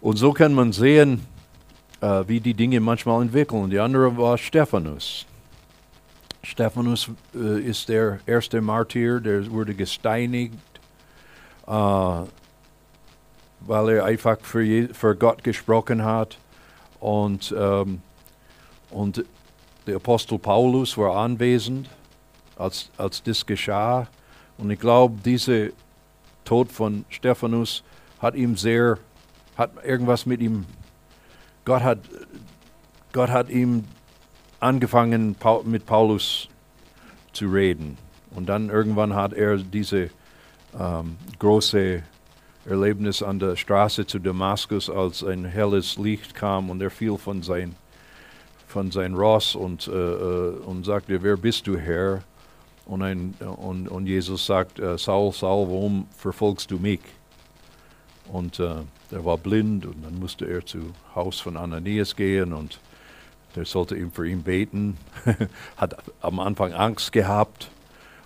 Und 0.00 0.16
so 0.16 0.32
kann 0.32 0.54
man 0.54 0.72
sehen, 0.72 1.26
äh, 2.00 2.24
wie 2.26 2.40
die 2.40 2.54
Dinge 2.54 2.80
manchmal 2.80 3.22
entwickeln. 3.22 3.68
Die 3.70 3.78
andere 3.78 4.16
war 4.16 4.38
Stephanus. 4.38 5.26
Stephanus 6.42 7.10
äh, 7.34 7.60
ist 7.60 7.88
der 7.88 8.20
erste 8.24 8.60
Martyr, 8.62 9.20
der 9.20 9.50
wurde 9.50 9.74
gesteinigt, 9.74 10.54
äh, 11.66 11.70
weil 13.60 13.88
er 13.90 14.04
einfach 14.06 14.38
für, 14.40 14.62
Je 14.62 14.88
für 14.88 15.14
Gott 15.14 15.44
gesprochen 15.44 16.02
hat. 16.02 16.38
Und, 16.98 17.54
ähm, 17.56 18.00
und 18.90 19.24
der 19.86 19.96
Apostel 19.96 20.38
Paulus 20.38 20.96
war 20.96 21.16
anwesend, 21.16 21.88
als, 22.60 22.90
als 22.96 23.22
das 23.22 23.44
geschah. 23.46 24.06
Und 24.58 24.70
ich 24.70 24.78
glaube, 24.78 25.16
dieser 25.24 25.68
Tod 26.44 26.70
von 26.70 27.04
Stephanus 27.08 27.82
hat 28.20 28.34
ihm 28.34 28.56
sehr, 28.56 28.98
hat 29.56 29.72
irgendwas 29.84 30.26
mit 30.26 30.40
ihm 30.40 30.66
Gott 31.64 31.82
hat, 31.82 31.98
Gott 33.12 33.30
hat 33.30 33.50
ihm 33.50 33.84
angefangen 34.60 35.36
mit 35.64 35.86
Paulus 35.86 36.48
zu 37.32 37.46
reden. 37.46 37.98
Und 38.34 38.48
dann 38.48 38.70
irgendwann 38.70 39.14
hat 39.14 39.32
er 39.32 39.56
diese 39.56 40.10
ähm, 40.78 41.16
große 41.38 42.02
Erlebnis 42.64 43.22
an 43.22 43.38
der 43.38 43.56
Straße 43.56 44.06
zu 44.06 44.18
Damaskus, 44.18 44.88
als 44.88 45.22
ein 45.22 45.44
helles 45.44 45.96
Licht 45.98 46.34
kam 46.34 46.70
und 46.70 46.80
er 46.80 46.90
fiel 46.90 47.18
von 47.18 47.42
sein, 47.42 47.74
von 48.66 48.90
sein 48.90 49.14
Ross 49.14 49.54
und, 49.54 49.88
äh, 49.88 49.92
äh 49.92 50.56
und 50.64 50.84
sagte, 50.84 51.22
wer 51.22 51.36
bist 51.36 51.66
du 51.66 51.76
Herr? 51.76 52.22
Und, 52.90 53.02
ein, 53.02 53.34
und, 53.56 53.88
und 53.88 54.06
Jesus 54.06 54.46
sagt, 54.46 54.80
äh, 54.80 54.98
Saul, 54.98 55.30
Saul, 55.32 55.68
warum 55.68 56.08
verfolgst 56.10 56.72
du 56.72 56.78
mich? 56.80 56.98
Und 58.32 58.58
äh, 58.58 58.78
der 59.12 59.24
war 59.24 59.38
blind 59.38 59.86
und 59.86 60.04
dann 60.04 60.18
musste 60.18 60.44
er 60.50 60.66
zu 60.66 60.78
Haus 61.14 61.38
von 61.38 61.56
Ananias 61.56 62.16
gehen 62.16 62.52
und 62.52 62.80
der 63.54 63.64
sollte 63.64 63.94
ihm 63.94 64.10
für 64.10 64.28
ihn 64.28 64.42
beten. 64.42 64.96
Hat 65.76 65.98
am 66.20 66.40
Anfang 66.40 66.72
Angst 66.72 67.12
gehabt, 67.12 67.70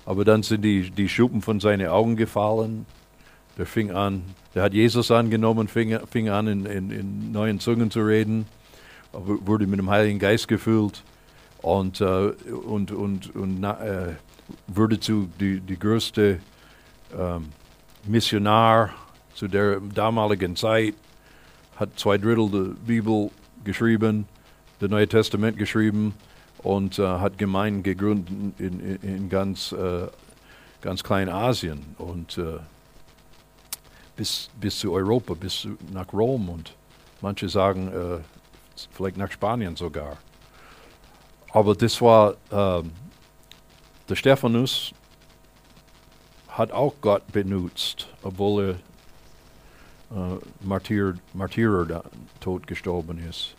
aber 0.07 0.25
dann 0.25 0.43
sind 0.43 0.63
die, 0.63 0.91
die 0.91 1.11
Schuppen 1.11 1.43
von 1.43 1.61
seinen 1.61 1.89
Augen 1.89 2.17
gefallen. 2.17 2.87
Der 3.59 3.67
fing 3.67 3.91
an, 3.91 4.23
der 4.55 4.63
hat 4.63 4.73
Jesus 4.73 5.11
angenommen, 5.11 5.69
fing, 5.69 5.99
fing 6.11 6.31
an 6.31 6.47
in, 6.47 6.65
in, 6.65 6.91
in 6.91 7.33
neuen 7.33 7.61
Zungen 7.61 7.91
zu 7.91 8.01
reden, 8.01 8.47
wurde 9.13 9.67
mit 9.67 9.79
dem 9.79 9.91
Heiligen 9.91 10.19
Geist 10.19 10.49
gefüllt 10.49 11.05
und, 11.59 12.01
äh, 12.01 12.05
und, 12.05 12.93
und, 12.93 13.37
und 13.37 13.61
na, 13.61 13.79
äh, 13.85 14.15
wurde 14.67 14.99
zu 15.01 15.29
die, 15.41 15.61
die 15.61 15.79
größte 15.79 16.41
ähm, 17.17 17.47
Missionar 18.05 18.91
zu 19.35 19.49
der 19.49 19.81
damaligen 19.81 20.57
Zeit, 20.57 20.95
hat 21.77 21.99
zwei 21.99 22.19
Drittel 22.19 22.51
der 22.51 22.75
Bibel 22.87 23.31
geschrieben, 23.65 24.27
das 24.79 24.91
Neue 24.91 25.09
Testament 25.09 25.57
geschrieben 25.57 26.15
und 26.59 26.99
äh, 26.99 27.03
hat 27.03 27.39
Gemeinden 27.39 27.83
gegründet 27.83 28.29
in, 28.59 28.81
in, 28.81 28.97
in 29.03 29.29
ganz, 29.29 29.73
äh, 29.73 30.07
ganz 30.81 31.03
Kleinasien 31.03 31.83
und 31.99 32.39
äh, 32.39 32.59
bis, 34.17 34.51
bis 34.61 34.79
zu 34.79 34.93
Europa, 34.93 35.35
bis 35.35 35.67
nach 35.93 36.13
Rom 36.13 36.49
und 36.49 36.75
manche 37.21 37.49
sagen 37.49 37.89
äh, 37.89 38.19
vielleicht 38.93 39.17
nach 39.17 39.31
Spanien 39.31 39.77
sogar. 39.77 40.17
Aber 41.53 41.75
das 41.75 42.01
war 42.01 42.35
ähm, 42.51 42.91
der 44.09 44.17
Stephanus 44.17 44.93
hat 46.49 46.73
auch 46.73 46.95
Gott 47.01 47.31
benutzt, 47.33 48.09
obwohl 48.23 48.77
er 50.13 50.35
äh, 50.35 50.39
Martyr, 50.61 51.15
Martyrer 51.33 52.05
tot 52.41 52.67
gestorben 52.67 53.19
ist. 53.29 53.55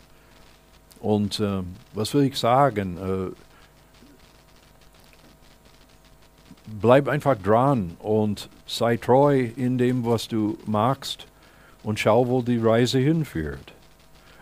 Und 1.00 1.40
äh, 1.40 1.62
was 1.94 2.14
will 2.14 2.24
ich 2.24 2.38
sagen? 2.38 2.98
Äh, 2.98 3.36
bleib 6.82 7.08
einfach 7.08 7.36
dran 7.36 7.96
und 8.00 8.50
sei 8.66 8.98
treu 8.98 9.50
in 9.56 9.78
dem, 9.78 10.06
was 10.06 10.28
du 10.28 10.58
magst 10.66 11.28
und 11.84 12.00
schau, 12.00 12.28
wo 12.28 12.42
die 12.42 12.58
Reise 12.58 13.00
hinführt. 13.00 13.74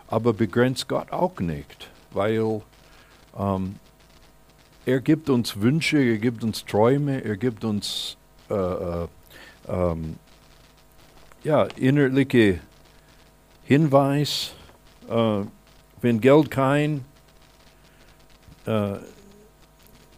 Aber 0.06 0.32
begrenzt 0.32 0.88
Gott 0.88 1.10
auch 1.12 1.40
nicht, 1.40 1.90
weil 2.12 2.62
ähm, 3.36 3.76
er 4.86 5.00
gibt 5.00 5.30
uns 5.30 5.60
Wünsche, 5.60 5.98
er 5.98 6.18
gibt 6.18 6.44
uns 6.44 6.64
Träume, 6.64 7.24
er 7.24 7.36
gibt 7.36 7.64
uns 7.64 8.16
äh, 8.50 8.54
äh, 8.54 9.08
ähm, 9.68 10.16
ja, 11.42 11.64
innerliche 11.76 12.60
Hinweis, 13.64 14.52
äh, 15.08 15.40
wenn 16.00 16.20
Geld 16.20 16.50
kein 16.50 17.04
äh, 18.66 18.94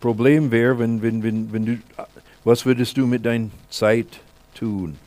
Problem 0.00 0.50
wäre, 0.50 0.78
wenn, 0.78 1.02
wenn, 1.02 1.22
wenn, 1.22 1.52
wenn 1.52 1.66
du, 1.66 1.78
was 2.44 2.66
würdest 2.66 2.96
du 2.96 3.06
mit 3.06 3.24
deiner 3.24 3.50
Zeit 3.70 4.20
tun? 4.54 4.98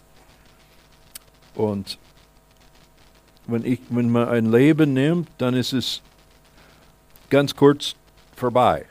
Und 1.55 1.97
wenn, 3.47 3.65
ich, 3.65 3.79
wenn 3.89 4.09
man 4.09 4.29
ein 4.29 4.51
Leben 4.51 4.93
nimmt, 4.93 5.27
dann 5.37 5.53
ist 5.53 5.73
es 5.73 6.01
ganz 7.29 7.55
kurz 7.55 7.95
vorbei. 8.35 8.85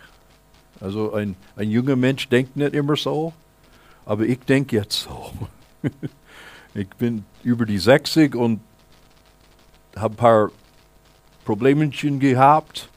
Also 0.80 1.12
ein, 1.12 1.36
ein 1.56 1.70
junger 1.70 1.96
Mensch 1.96 2.28
denkt 2.28 2.56
nicht 2.56 2.74
immer 2.74 2.96
so, 2.96 3.32
aber 4.06 4.24
ich 4.24 4.40
denke 4.40 4.76
jetzt 4.76 5.02
so. 5.02 5.32
Ich 6.74 6.88
bin 6.90 7.24
über 7.42 7.64
die 7.64 7.78
60 7.78 8.36
und 8.36 8.60
habe 9.96 10.14
ein 10.14 10.16
paar 10.16 10.50
Problemchen 11.44 12.20
gehabt 12.20 12.88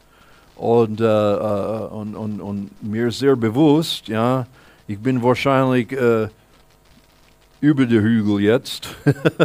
und, 0.55 0.99
äh, 1.01 1.05
äh, 1.05 1.87
und, 1.87 2.15
und, 2.15 2.41
und, 2.41 2.83
mir 2.83 3.07
ist 3.07 3.19
sehr 3.19 3.35
bewusst, 3.35 4.07
ja, 4.07 4.45
ich 4.87 4.99
bin 4.99 5.23
wahrscheinlich 5.23 5.91
äh, 5.93 6.27
über 7.61 7.85
den 7.85 8.03
Hügel 8.03 8.41
jetzt. 8.41 8.89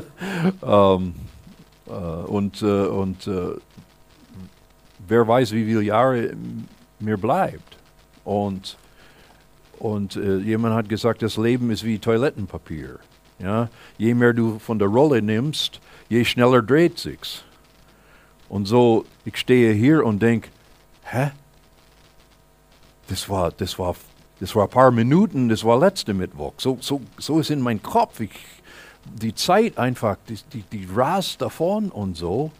ähm, 0.62 1.14
äh, 1.86 1.90
und 1.90 2.60
äh, 2.62 2.66
und 2.66 3.26
äh, 3.26 3.54
wer 5.06 5.26
weiß, 5.26 5.52
wie 5.52 5.64
viele 5.64 5.82
Jahre 5.82 6.36
mir 6.98 7.16
bleibt. 7.16 7.76
Und, 8.26 8.76
und 9.78 10.16
äh, 10.16 10.38
jemand 10.38 10.74
hat 10.74 10.88
gesagt, 10.88 11.22
das 11.22 11.36
Leben 11.36 11.70
ist 11.70 11.84
wie 11.84 12.00
Toilettenpapier. 12.00 12.98
Ja? 13.38 13.68
Je 13.98 14.14
mehr 14.14 14.32
du 14.32 14.58
von 14.58 14.80
der 14.80 14.88
Rolle 14.88 15.22
nimmst, 15.22 15.80
je 16.08 16.24
schneller 16.24 16.60
dreht 16.60 16.98
sich's. 16.98 17.44
Und 18.48 18.66
so, 18.66 19.04
ich 19.24 19.36
stehe 19.36 19.72
hier 19.72 20.04
und 20.04 20.20
denke, 20.20 20.48
hä? 21.04 21.30
Das 23.06 23.28
war, 23.28 23.52
das 23.52 23.78
war, 23.78 23.94
das 24.40 24.56
war 24.56 24.64
ein 24.64 24.70
paar 24.70 24.90
Minuten, 24.90 25.48
das 25.48 25.62
war 25.62 25.78
letzte 25.78 26.12
Mittwoch. 26.12 26.54
So, 26.58 26.78
so, 26.80 27.00
so 27.18 27.38
ist 27.38 27.50
in 27.50 27.60
meinem 27.60 27.82
Kopf. 27.82 28.18
Ich, 28.18 28.32
die 29.04 29.36
Zeit 29.36 29.78
einfach, 29.78 30.16
die, 30.28 30.38
die, 30.52 30.62
die 30.62 30.88
rast 30.92 31.42
davon 31.42 31.90
und 31.90 32.16
so. 32.16 32.50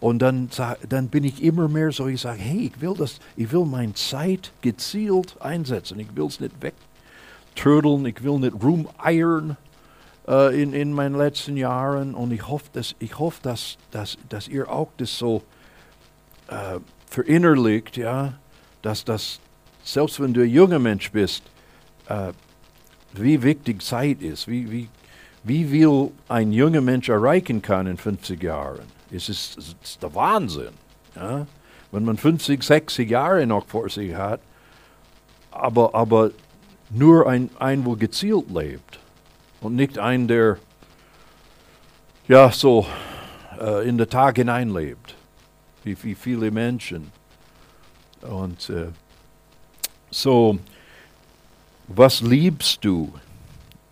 Und 0.00 0.20
dann, 0.20 0.48
dann 0.88 1.08
bin 1.08 1.24
ich 1.24 1.42
immer 1.42 1.68
mehr 1.68 1.90
so, 1.90 2.06
ich 2.06 2.20
sage, 2.20 2.40
hey, 2.40 2.70
ich 2.72 2.80
will 2.80 2.94
das, 2.96 3.18
ich 3.36 3.50
will 3.50 3.64
meine 3.64 3.94
Zeit 3.94 4.52
gezielt 4.60 5.40
einsetzen. 5.40 5.98
Ich 5.98 6.14
will 6.14 6.26
es 6.26 6.38
nicht 6.38 6.54
wegtrödeln, 6.62 8.06
ich 8.06 8.22
will 8.22 8.38
nicht 8.38 8.62
rumeiern 8.62 9.56
äh, 10.28 10.62
in, 10.62 10.72
in 10.72 10.92
meinen 10.92 11.16
letzten 11.16 11.56
Jahren. 11.56 12.14
Und 12.14 12.32
ich 12.32 12.46
hoffe, 12.46 12.66
dass, 12.72 12.94
ich 13.00 13.18
hoffe 13.18 13.40
dass, 13.42 13.76
dass, 13.90 14.18
dass 14.28 14.46
ihr 14.46 14.70
auch 14.70 14.90
das 14.98 15.18
so 15.18 15.42
äh, 16.46 16.78
verinnerlicht, 17.06 17.96
ja, 17.96 18.34
dass 18.82 19.04
das, 19.04 19.40
selbst 19.82 20.20
wenn 20.20 20.32
du 20.32 20.42
ein 20.42 20.50
junger 20.50 20.78
Mensch 20.78 21.10
bist, 21.10 21.42
äh, 22.08 22.32
wie 23.14 23.42
wichtig 23.42 23.82
Zeit 23.82 24.22
ist, 24.22 24.46
wie, 24.46 24.70
wie, 24.70 24.88
wie 25.42 25.64
viel 25.64 26.12
ein 26.28 26.52
junger 26.52 26.82
Mensch 26.82 27.08
erreichen 27.08 27.62
kann 27.62 27.88
in 27.88 27.96
50 27.96 28.40
Jahren. 28.40 28.97
Es 29.10 29.28
ist, 29.28 29.56
es 29.56 29.76
ist 29.82 30.02
der 30.02 30.14
Wahnsinn. 30.14 30.74
Ja? 31.16 31.46
Wenn 31.90 32.04
man 32.04 32.16
50, 32.16 32.62
60 32.62 33.08
Jahre 33.08 33.46
noch 33.46 33.66
vor 33.66 33.88
sich 33.88 34.14
hat, 34.14 34.40
aber, 35.50 35.94
aber 35.94 36.30
nur 36.90 37.28
ein, 37.28 37.50
ein, 37.58 37.84
wo 37.84 37.96
gezielt 37.96 38.50
lebt 38.50 38.98
und 39.60 39.74
nicht 39.76 39.98
ein, 39.98 40.28
der 40.28 40.58
ja 42.28 42.50
so 42.52 42.86
äh, 43.58 43.88
in 43.88 43.98
den 43.98 44.08
Tag 44.08 44.36
hineinlebt, 44.36 45.14
wie, 45.84 45.96
wie 46.02 46.14
viele 46.14 46.50
Menschen. 46.50 47.10
Und 48.20 48.68
äh, 48.70 48.88
so, 50.10 50.58
was 51.88 52.20
liebst 52.20 52.84
du? 52.84 53.12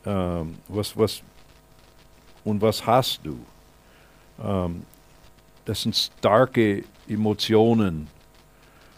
Ähm, 0.05 0.57
was, 0.69 0.97
was, 0.97 1.23
und 2.45 2.61
was 2.61 2.87
hast 2.87 3.21
du? 3.25 3.39
Ähm, 4.43 4.85
das 5.67 5.83
sind 5.83 5.97
starke 5.97 6.85
Emotionen. 7.09 8.07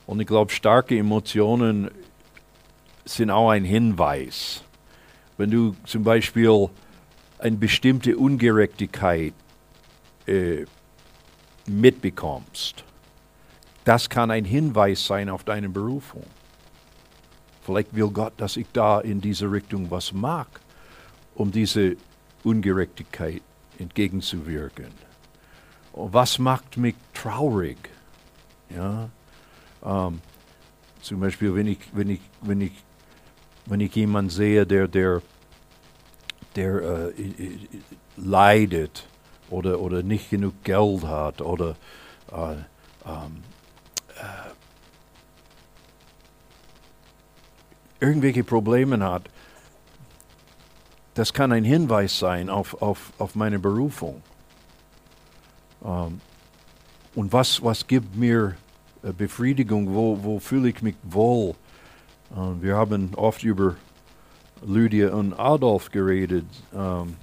Und 0.07 0.21
ich 0.21 0.27
glaube, 0.27 0.53
starke 0.53 0.97
Emotionen 0.97 1.91
sind 3.05 3.31
auch 3.31 3.51
ein 3.51 3.65
Hinweis. 3.65 4.63
Wenn 5.39 5.51
du 5.51 5.75
zum 5.85 6.05
Beispiel 6.05 6.69
eine 7.39 7.57
bestimmte 7.57 8.17
Ungerechtigkeit 8.17 9.33
äh, 10.27 10.67
mitbekommst, 11.67 12.85
das 13.85 14.09
kann 14.11 14.31
ein 14.31 14.45
Hinweis 14.45 15.07
sein 15.07 15.31
auf 15.31 15.45
deine 15.45 15.71
Berufung. 15.71 16.25
Vielleicht 17.63 17.95
will 17.95 18.09
Gott, 18.09 18.35
dass 18.37 18.57
ich 18.57 18.67
da 18.73 19.01
in 19.01 19.21
diese 19.21 19.51
Richtung 19.51 19.91
was 19.91 20.13
mag, 20.13 20.49
um 21.35 21.51
diese 21.51 21.97
Ungerechtigkeit 22.45 23.43
entgegenzuwirken 23.79 25.08
was 25.99 26.39
macht 26.39 26.77
mich 26.77 26.95
traurig? 27.13 27.77
Ja, 28.71 29.09
ähm, 29.85 30.21
zum 31.03 31.21
Beispiel, 31.21 31.55
wenn 31.55 31.67
ich, 31.67 31.79
wenn 31.93 32.11
ich, 32.11 32.21
wenn 32.43 32.61
ich, 32.61 32.73
wenn 33.67 33.81
ich 33.81 33.95
jemanden 33.95 34.31
sehe, 34.31 34.67
der, 34.67 34.89
der, 34.89 35.23
der 36.55 37.09
äh, 37.09 37.13
leidet 38.17 39.07
oder, 39.51 39.81
oder 39.81 40.03
nicht 40.03 40.31
genug 40.31 40.63
Geld 40.65 41.05
hat 41.05 41.41
oder 41.41 41.77
äh, 42.33 42.53
ähm, 43.07 43.43
äh, 44.17 44.51
irgendwelche 48.01 48.45
Probleme 48.45 48.99
hat, 49.01 49.29
das 51.15 51.33
kann 51.33 51.51
ein 51.53 51.65
Hinweis 51.65 52.19
sein 52.19 52.49
auf, 52.49 52.81
auf, 52.81 53.13
auf 53.19 53.35
meine 53.35 53.59
Berufung. 53.59 54.23
Ähm, 55.85 56.21
und 57.15 57.33
was, 57.33 57.63
was 57.63 57.87
gibt 57.87 58.17
mir 58.17 58.55
äh, 59.03 59.13
Befriedigung? 59.13 59.93
Wo, 59.95 60.19
wo 60.23 60.39
fühle 60.39 60.69
ich 60.69 60.83
mich 60.83 60.97
wohl? 61.03 61.55
Äh, 62.31 62.63
wir 62.63 62.77
haben 62.77 63.13
oft 63.17 63.43
über 63.43 63.77
Lydia 64.67 65.13
und 65.13 65.35
Adolf 65.35 65.91
geredet. 65.91 66.47
Ähm, 66.75 67.17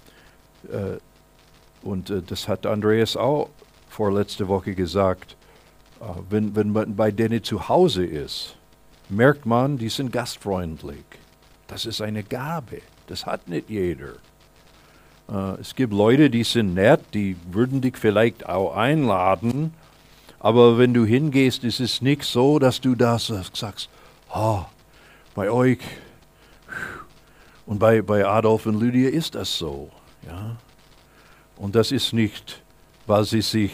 äh, 0.72 0.98
und 1.84 2.10
äh, 2.10 2.22
das 2.22 2.48
hat 2.48 2.66
Andreas 2.66 3.16
auch 3.16 3.50
vorletzte 3.90 4.48
Woche 4.48 4.74
gesagt. 4.76 5.38
Wenn, 6.30 6.56
wenn 6.56 6.72
man 6.72 6.96
bei 6.96 7.10
denen 7.10 7.42
zu 7.42 7.70
Hause 7.70 8.06
ist, 8.06 8.58
merkt 9.08 9.46
man, 9.46 9.78
die 9.78 9.88
sind 9.88 10.12
gastfreundlich. 10.12 11.06
Das 11.68 11.86
ist 11.86 12.02
eine 12.02 12.22
Gabe. 12.22 12.82
Das 13.08 13.26
hat 13.26 13.48
nicht 13.48 13.70
jeder. 13.70 14.16
Äh, 15.30 15.60
es 15.60 15.76
gibt 15.76 15.94
Leute, 15.94 16.30
die 16.30 16.44
sind 16.44 16.74
nett, 16.74 17.02
die 17.14 17.38
würden 17.52 17.82
dich 17.82 17.98
vielleicht 17.98 18.48
auch 18.48 18.76
einladen, 18.76 19.74
aber 20.40 20.78
wenn 20.78 20.94
du 20.94 21.06
hingehst, 21.06 21.64
ist 21.64 21.80
es 21.80 22.02
nicht 22.02 22.24
so, 22.24 22.60
dass 22.60 22.80
du 22.80 22.96
das 22.96 23.34
sagst, 23.54 23.90
oh, 24.34 24.64
bei 25.34 25.50
euch 25.50 25.80
und 27.66 27.80
bei, 27.80 28.02
bei 28.02 28.26
Adolf 28.26 28.66
und 28.66 28.80
Lydia 28.80 29.10
ist 29.10 29.36
das 29.36 29.58
so. 29.58 29.90
Ja? 30.28 30.58
Und 31.58 31.76
das 31.76 31.92
ist 31.92 32.14
nicht, 32.14 32.62
weil 33.08 33.26
sie 33.26 33.42
sich, 33.42 33.72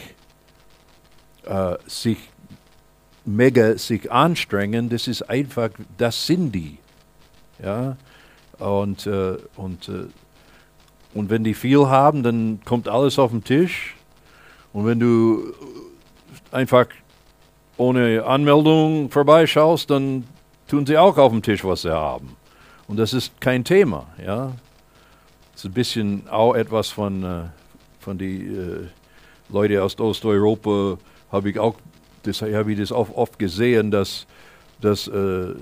äh, 1.44 1.76
sich 1.88 2.18
mega 3.26 3.78
sich 3.78 4.12
anstrengen, 4.12 4.90
das 4.90 5.08
ist 5.08 5.24
einfach, 5.24 5.70
das 5.98 6.26
sind 6.26 6.54
die. 6.54 6.78
Ja? 7.62 7.98
Und, 8.60 9.08
äh, 9.08 9.38
und 9.58 9.90
äh, 9.90 10.06
und 11.14 11.30
wenn 11.30 11.44
die 11.44 11.54
viel 11.54 11.88
haben, 11.88 12.24
dann 12.24 12.60
kommt 12.66 12.88
alles 12.88 13.20
auf 13.20 13.32
den 13.32 13.44
Tisch. 13.44 13.96
Und 14.74 14.86
wenn 14.86 15.00
du 15.00 15.54
einfach 16.52 16.88
ohne 17.78 18.24
Anmeldung 18.24 19.10
vorbeischaust, 19.10 19.90
dann 19.90 20.26
tun 20.68 20.86
sie 20.86 20.98
auch 20.98 21.18
auf 21.18 21.32
dem 21.32 21.42
Tisch, 21.42 21.64
was 21.64 21.82
sie 21.82 21.94
haben. 21.94 22.36
Und 22.88 22.98
das 22.98 23.14
ist 23.14 23.40
kein 23.42 23.64
Thema. 23.64 24.08
Ja? 24.24 24.54
Das 25.52 25.64
ist 25.64 25.66
ein 25.66 25.74
bisschen 25.74 26.30
auch 26.30 26.54
etwas 26.54 26.90
von, 26.90 27.24
äh, 27.24 27.44
von 28.00 28.18
den 28.18 28.86
äh, 28.86 29.54
Leuten 29.54 29.80
aus 29.80 30.00
Osteuropa, 30.00 30.98
habe 31.32 31.50
ich 31.50 31.60
auch 31.60 31.76
das 32.24 32.42
habe 32.42 32.72
ich 32.72 32.80
das 32.80 32.92
auch 32.92 33.10
oft 33.16 33.40
gesehen, 33.40 33.92
dass, 33.92 34.28
dass 34.80 35.08
äh, 35.08 35.54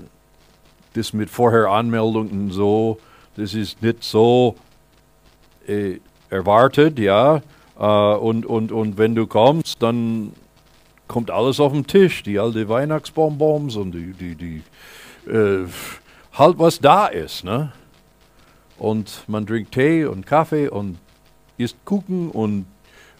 das 0.94 1.12
mit 1.12 1.30
vorher 1.30 1.68
Anmeldungen 1.68 2.50
so, 2.50 2.98
das 3.36 3.54
ist 3.54 3.82
nicht 3.82 4.02
so 4.02 4.56
äh, 5.70 6.00
erwartet, 6.30 6.98
ja. 6.98 7.42
Äh, 7.78 7.84
und, 7.84 8.46
und, 8.46 8.72
und 8.72 8.98
wenn 8.98 9.14
du 9.14 9.26
kommst, 9.26 9.82
dann 9.82 10.32
kommt 11.08 11.30
alles 11.30 11.60
auf 11.60 11.72
den 11.72 11.86
Tisch. 11.86 12.22
Die 12.22 12.38
alte 12.38 12.68
Weihnachtsbonbons 12.68 13.76
und 13.76 13.92
die, 13.92 14.12
die, 14.12 14.34
die 14.34 14.62
äh, 15.30 15.66
halt 16.32 16.58
was 16.58 16.78
da 16.78 17.06
ist, 17.06 17.44
ne? 17.44 17.72
Und 18.78 19.24
man 19.26 19.46
trinkt 19.46 19.72
Tee 19.72 20.06
und 20.06 20.26
Kaffee 20.26 20.68
und 20.68 20.98
isst 21.58 21.76
Kuchen 21.84 22.30
und, 22.30 22.64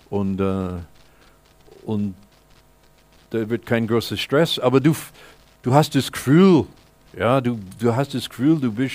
und, 0.08 0.40
äh, 0.40 0.78
und 1.84 2.14
da 3.28 3.50
wird 3.50 3.66
kein 3.66 3.86
großer 3.86 4.16
Stress. 4.16 4.58
Aber 4.58 4.80
du, 4.80 4.96
du 5.62 5.74
hast 5.74 5.94
das 5.94 6.10
Gefühl, 6.10 6.64
ja, 7.16 7.42
du, 7.42 7.58
du 7.78 7.94
hast 7.94 8.14
das 8.14 8.30
Gefühl, 8.30 8.58
du 8.58 8.72
bist, 8.72 8.94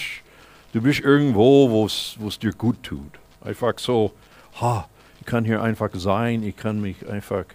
du 0.74 0.82
bist 0.82 1.02
irgendwo, 1.02 1.70
wo 1.70 1.86
es 1.86 2.40
dir 2.40 2.52
gut 2.52 2.82
tut. 2.82 3.20
Einfach 3.46 3.78
so, 3.78 4.12
ha, 4.60 4.90
ich 5.20 5.26
kann 5.26 5.46
hier 5.46 5.62
einfach 5.62 5.92
sein, 5.94 6.44
ich 6.44 6.58
kann 6.58 6.82
mich 6.82 7.08
einfach, 7.08 7.46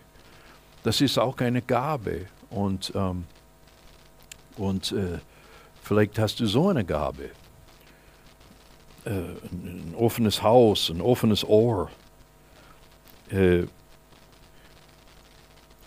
das 0.85 1.01
ist 1.01 1.19
auch 1.19 1.37
eine 1.39 1.63
Gabe. 1.63 2.27
Und, 2.51 2.93
ähm, 2.95 3.25
und 4.57 4.93
äh, 4.93 5.19
vielleicht 5.83 6.19
hast 6.19 6.41
du 6.41 6.47
so 6.47 6.69
eine 6.69 6.85
Gabe. 6.85 7.31
Äh, 9.05 9.11
ein, 9.11 9.95
offenes 9.97 10.43
Haus, 10.43 10.91
ein 10.91 11.01
offenes 11.01 11.45
Ohr. 11.45 11.91
Äh, 13.31 13.65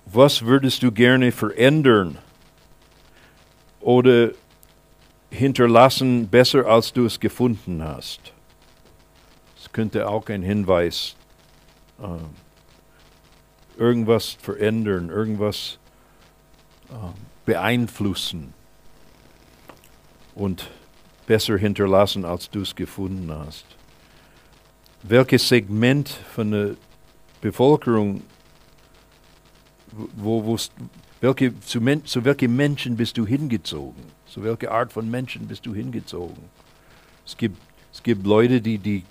was 0.05 0.45
würdest 0.45 0.83
du 0.83 0.91
gerne 0.91 1.31
verändern 1.31 2.17
oder 3.79 4.31
hinterlassen, 5.29 6.27
besser 6.27 6.65
als 6.65 6.93
du 6.93 7.05
es 7.05 7.19
gefunden 7.19 7.83
hast? 7.83 8.33
Könnte 9.73 10.07
auch 10.07 10.29
ein 10.29 10.43
Hinweis 10.43 11.15
äh, 11.99 13.79
irgendwas 13.79 14.37
verändern, 14.41 15.09
irgendwas 15.09 15.79
äh, 16.89 16.93
beeinflussen 17.45 18.53
und 20.35 20.69
besser 21.27 21.57
hinterlassen, 21.57 22.25
als 22.25 22.49
du 22.49 22.61
es 22.61 22.75
gefunden 22.75 23.31
hast. 23.31 23.65
Welches 25.03 25.47
Segment 25.47 26.09
von 26.09 26.51
der 26.51 26.75
Bevölkerung, 27.41 28.21
wo, 30.15 30.45
wo, 30.45 30.57
welche, 31.19 31.59
zu, 31.61 31.81
men, 31.81 32.05
zu 32.05 32.23
welchen 32.23 32.55
Menschen 32.55 32.95
bist 32.95 33.17
du 33.17 33.25
hingezogen? 33.25 34.01
Zu 34.25 34.43
welcher 34.43 34.71
Art 34.71 34.93
von 34.93 35.09
Menschen 35.09 35.47
bist 35.47 35.65
du 35.65 35.73
hingezogen? 35.73 36.43
Es 37.25 37.37
gibt, 37.37 37.57
es 37.91 38.01
gibt 38.01 38.25
Leute, 38.25 38.61
die, 38.61 38.77
die, 38.77 39.03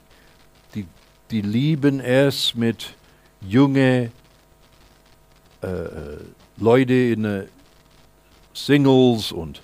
die, 0.75 0.87
die 1.31 1.43
lieben 1.43 2.01
es 2.01 2.55
mit 2.55 2.95
junge 3.41 4.11
äh, 5.63 5.69
Leute 6.57 6.95
in 6.95 7.25
äh, 7.25 7.45
Singles 8.55 9.33
und 9.33 9.63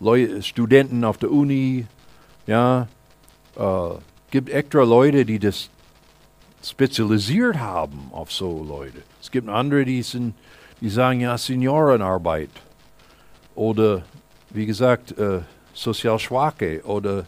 Leu 0.00 0.40
Studenten 0.42 1.04
auf 1.04 1.18
der 1.18 1.30
Uni. 1.30 1.86
Ja, 2.46 2.86
äh, 3.56 3.90
gibt 4.30 4.50
extra 4.50 4.82
Leute, 4.82 5.24
die 5.24 5.38
das 5.38 5.70
spezialisiert 6.62 7.58
haben 7.58 8.10
auf 8.12 8.32
so 8.32 8.64
Leute. 8.64 9.02
Es 9.20 9.30
gibt 9.30 9.48
andere, 9.48 9.84
die, 9.84 10.02
sind, 10.02 10.34
die 10.80 10.88
sagen 10.88 11.20
ja 11.20 11.36
Seniorenarbeit 11.36 12.50
oder 13.54 14.04
wie 14.50 14.66
gesagt 14.66 15.16
äh, 15.18 15.40
sozial 15.74 16.18
Schwache 16.18 16.82
oder 16.84 17.26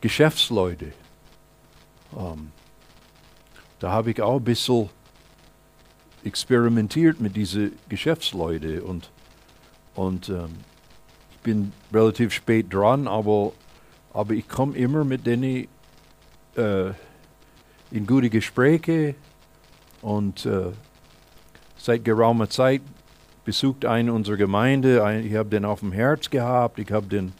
Geschäftsleute. 0.00 0.92
Ähm, 2.16 2.52
da 3.80 3.90
habe 3.90 4.10
ich 4.10 4.22
auch 4.22 4.36
ein 4.36 4.44
bisschen 4.44 4.88
experimentiert 6.22 7.20
mit 7.20 7.34
diesen 7.34 7.72
Geschäftsleuten 7.88 8.80
und, 8.80 9.10
und 9.94 10.28
ähm, 10.28 10.50
ich 11.32 11.38
bin 11.38 11.72
relativ 11.92 12.32
spät 12.32 12.72
dran, 12.72 13.08
aber, 13.08 13.52
aber 14.12 14.34
ich 14.34 14.46
komme 14.48 14.76
immer 14.76 15.04
mit 15.04 15.26
denen 15.26 15.66
äh, 16.56 16.90
in 17.90 18.06
gute 18.06 18.28
Gespräche 18.28 19.14
und 20.02 20.44
äh, 20.44 20.72
seit 21.78 22.04
geraumer 22.04 22.50
Zeit 22.50 22.82
besucht 23.44 23.86
eine 23.86 24.12
unserer 24.12 24.36
Gemeinde. 24.36 25.22
Ich 25.24 25.34
habe 25.34 25.48
den 25.48 25.64
auf 25.64 25.80
dem 25.80 25.92
Herz 25.92 26.28
gehabt, 26.28 26.78
ich 26.78 26.92
habe 26.92 27.06
den 27.06 27.32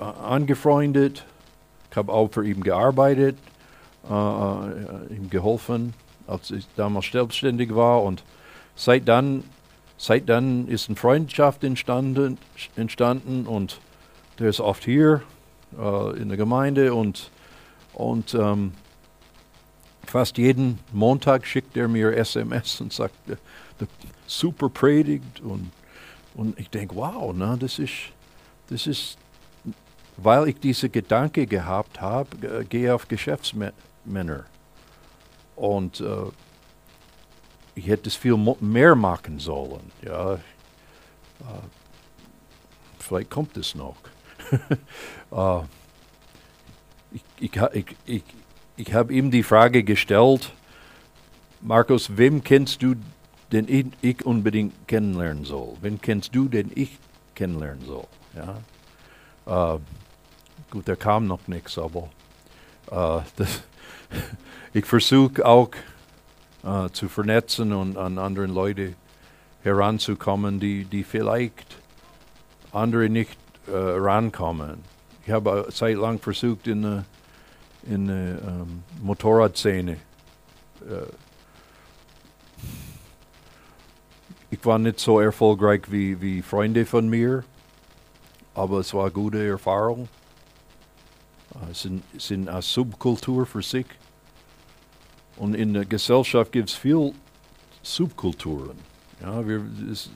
angefreundet, 0.00 1.24
ich 1.90 1.96
habe 1.96 2.12
auch 2.12 2.32
für 2.32 2.44
ihn 2.44 2.62
gearbeitet, 2.62 3.38
äh, 4.08 4.12
äh, 4.12 5.14
ihm 5.14 5.30
geholfen, 5.30 5.94
als 6.26 6.50
ich 6.50 6.66
damals 6.76 7.06
selbstständig 7.10 7.74
war. 7.74 8.02
Und 8.02 8.24
seit 8.74 9.06
dann, 9.08 9.44
seit 9.96 10.28
dann 10.28 10.66
ist 10.68 10.88
eine 10.88 10.96
Freundschaft 10.96 11.64
entstanden, 11.64 12.38
entstanden 12.76 13.46
und 13.46 13.80
der 14.38 14.48
ist 14.48 14.60
oft 14.60 14.84
hier 14.84 15.22
äh, 15.78 16.18
in 16.18 16.28
der 16.28 16.36
Gemeinde 16.36 16.94
und, 16.94 17.30
und 17.94 18.34
ähm, 18.34 18.72
fast 20.06 20.36
jeden 20.38 20.78
Montag 20.92 21.46
schickt 21.46 21.76
er 21.76 21.88
mir 21.88 22.16
SMS 22.16 22.80
und 22.80 22.92
sagt, 22.92 23.14
super 24.26 24.68
predigt 24.68 25.40
und, 25.40 25.70
und 26.34 26.58
ich 26.58 26.70
denke, 26.70 26.96
wow, 26.96 27.32
na, 27.36 27.56
das 27.56 27.78
ist, 27.78 27.92
das 28.68 28.86
ist, 28.86 29.16
weil 30.16 30.48
ich 30.48 30.60
diese 30.60 30.88
Gedanke 30.88 31.46
gehabt 31.46 32.00
habe, 32.00 32.64
gehe 32.68 32.94
auf 32.94 33.06
Geschäftsmänner. 34.04 34.44
Und 35.56 36.00
äh, 36.00 36.30
ich 37.74 37.86
hätte 37.86 38.08
es 38.08 38.16
viel 38.16 38.36
mehr 38.60 38.94
machen 38.94 39.38
sollen. 39.38 39.90
Ja. 40.02 40.34
Äh, 40.34 40.38
vielleicht 42.98 43.30
kommt 43.30 43.56
es 43.56 43.74
noch. 43.74 43.96
äh, 45.30 45.64
ich 47.12 47.22
ich, 47.40 47.56
ich, 47.72 47.96
ich, 48.06 48.24
ich 48.76 48.94
habe 48.94 49.12
ihm 49.12 49.30
die 49.30 49.42
Frage 49.42 49.84
gestellt, 49.84 50.52
Markus, 51.60 52.16
wem 52.16 52.42
kennst 52.42 52.82
du 52.82 52.94
den 53.52 53.68
ich, 53.68 53.86
ich 54.00 54.24
unbedingt 54.24 54.88
kennenlernen 54.88 55.44
soll. 55.44 55.76
Wen 55.82 56.00
kennst 56.00 56.34
du, 56.34 56.48
den 56.48 56.72
ich 56.74 56.98
kennenlernen 57.34 57.84
soll? 57.84 58.06
Ja? 58.34 59.74
Äh, 59.74 59.78
gut, 60.70 60.88
da 60.88 60.96
kam 60.96 61.26
noch 61.26 61.46
nichts, 61.48 61.76
aber 61.76 62.08
äh, 62.90 63.20
das, 63.36 63.62
ich 64.72 64.86
versuche 64.86 65.44
auch 65.44 65.70
äh, 66.64 66.88
zu 66.90 67.08
vernetzen 67.08 67.72
und 67.72 67.96
an 67.96 68.18
andere 68.18 68.46
Leute 68.46 68.94
heranzukommen, 69.62 70.60
die, 70.60 70.84
die 70.84 71.04
vielleicht 71.04 71.76
andere 72.72 73.08
nicht 73.08 73.38
äh, 73.68 73.76
rankommen. 73.76 74.78
Ich 75.24 75.32
habe 75.32 75.52
eine 75.52 75.68
Zeit 75.68 75.96
lang 75.96 76.18
versucht, 76.18 76.66
in 76.66 76.82
der 76.82 77.04
in, 77.84 78.08
ähm, 78.08 78.82
Motorradszene 79.02 79.92
äh, 79.92 81.12
ich 84.50 84.64
war 84.66 84.78
nicht 84.78 85.00
so 85.00 85.18
erfolgreich 85.18 85.82
wie, 85.88 86.20
wie 86.20 86.42
Freunde 86.42 86.84
von 86.84 87.08
mir, 87.08 87.42
aber 88.54 88.80
es 88.80 88.92
war 88.92 89.04
eine 89.04 89.10
gute 89.10 89.44
Erfahrung. 89.46 90.08
Es 91.70 91.82
sind, 91.82 92.02
sind 92.18 92.48
eine 92.48 92.62
Subkultur 92.62 93.46
für 93.46 93.62
sich. 93.62 93.86
Und 95.36 95.54
in 95.54 95.72
der 95.74 95.84
Gesellschaft 95.84 96.52
gibt 96.52 96.68
es 96.68 96.74
viel 96.74 97.12
Subkulturen. 97.82 98.78
Ja, 99.20 99.46
wir, 99.46 99.62
es 99.90 100.10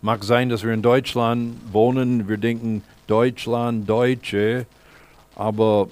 mag 0.00 0.22
sein, 0.22 0.48
dass 0.48 0.62
wir 0.62 0.72
in 0.72 0.82
Deutschland 0.82 1.56
wohnen, 1.72 2.28
wir 2.28 2.36
denken 2.36 2.82
Deutschland, 3.06 3.88
Deutsche, 3.88 4.66
aber 5.34 5.88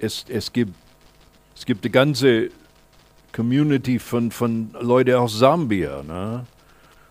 es, 0.00 0.24
es, 0.28 0.52
gibt, 0.52 0.74
es 1.54 1.66
gibt 1.66 1.84
eine 1.84 1.90
ganze 1.90 2.50
Community 3.32 3.98
von, 3.98 4.30
von 4.30 4.70
Leuten 4.80 5.14
aus 5.14 5.38
Sambia. 5.38 6.02
Ne? 6.02 6.46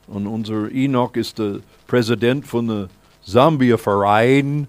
Und 0.07 0.27
unser 0.27 0.71
Enoch 0.71 1.15
ist 1.15 1.37
der 1.39 1.59
Präsident 1.87 2.47
von 2.47 2.67
der 2.67 2.89
Sambia-Verein, 3.23 4.67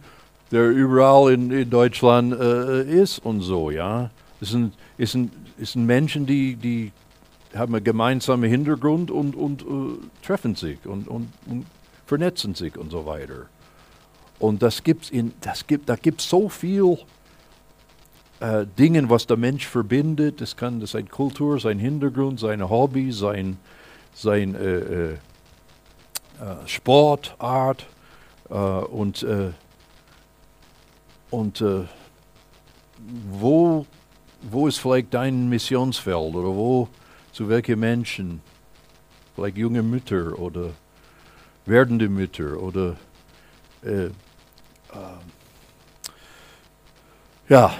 der 0.54 0.70
überall 0.70 1.32
in, 1.32 1.50
in 1.50 1.68
Deutschland 1.68 2.32
äh, 2.32 2.84
ist 2.84 3.18
und 3.18 3.40
so, 3.40 3.72
ja. 3.72 4.10
Es 4.40 4.50
sind, 4.50 4.72
es 4.96 5.10
sind, 5.10 5.32
es 5.60 5.72
sind 5.72 5.84
Menschen, 5.84 6.26
die, 6.26 6.54
die 6.54 6.92
haben 7.56 7.74
einen 7.74 7.84
gemeinsamen 7.84 8.48
Hintergrund 8.48 9.10
und, 9.10 9.34
und 9.34 9.66
uh, 9.66 9.98
treffen 10.22 10.54
sich 10.54 10.78
und, 10.86 11.08
und, 11.08 11.28
und, 11.46 11.66
vernetzen 12.06 12.54
sich 12.54 12.76
und 12.76 12.90
so 12.90 13.04
weiter. 13.04 13.46
Und 14.38 14.62
das 14.62 14.84
gibt's 14.84 15.10
in, 15.10 15.32
das 15.40 15.66
gibt, 15.66 15.88
da 15.88 15.96
gibt 15.96 16.20
es 16.20 16.28
so 16.28 16.48
viel 16.48 16.98
äh, 18.38 18.64
Dinge, 18.78 19.10
was 19.10 19.26
der 19.26 19.36
Mensch 19.36 19.66
verbindet. 19.66 20.40
Das 20.40 20.56
kann 20.56 20.84
sein 20.86 21.08
Kultur, 21.08 21.58
sein 21.58 21.80
Hintergrund, 21.80 22.38
seine 22.38 22.70
Hobby, 22.70 23.10
sein, 23.10 23.56
sein 24.14 24.54
äh, 24.54 24.78
äh, 24.78 25.12
äh, 25.12 25.16
Sportart 26.66 27.86
äh, 28.50 28.54
und, 31.30 31.60
äh, 31.60 31.84
wo, 33.30 33.86
wo 34.42 34.68
ist 34.68 34.78
vielleicht 34.78 35.12
dein 35.14 35.48
Missionsfeld 35.48 36.16
oder 36.16 36.48
wo, 36.48 36.88
zu 37.32 37.48
welchen 37.48 37.80
Menschen, 37.80 38.40
vielleicht 39.34 39.56
junge 39.56 39.82
Mütter 39.82 40.38
oder 40.38 40.70
werdende 41.66 42.08
Mütter 42.08 42.60
oder 42.60 42.96
äh, 43.82 44.06
äh, 44.06 44.10
ja, 47.48 47.74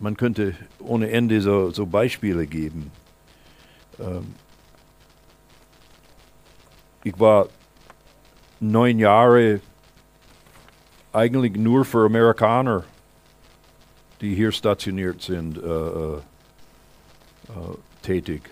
man 0.00 0.16
könnte 0.16 0.54
ohne 0.80 1.10
Ende 1.10 1.40
so, 1.40 1.70
so 1.70 1.86
Beispiele 1.86 2.46
geben. 2.46 2.90
Ähm, 4.00 4.34
ich 7.04 7.18
war 7.18 7.48
neun 8.60 8.98
Jahre 8.98 9.60
eigentlich 11.12 11.56
nur 11.56 11.84
für 11.84 12.06
Amerikaner, 12.06 12.84
die 14.20 14.34
hier 14.34 14.52
stationiert 14.52 15.22
sind, 15.22 15.58
äh, 15.58 15.60
äh, 15.60 16.16
äh, 16.16 16.20
tätig. 18.02 18.42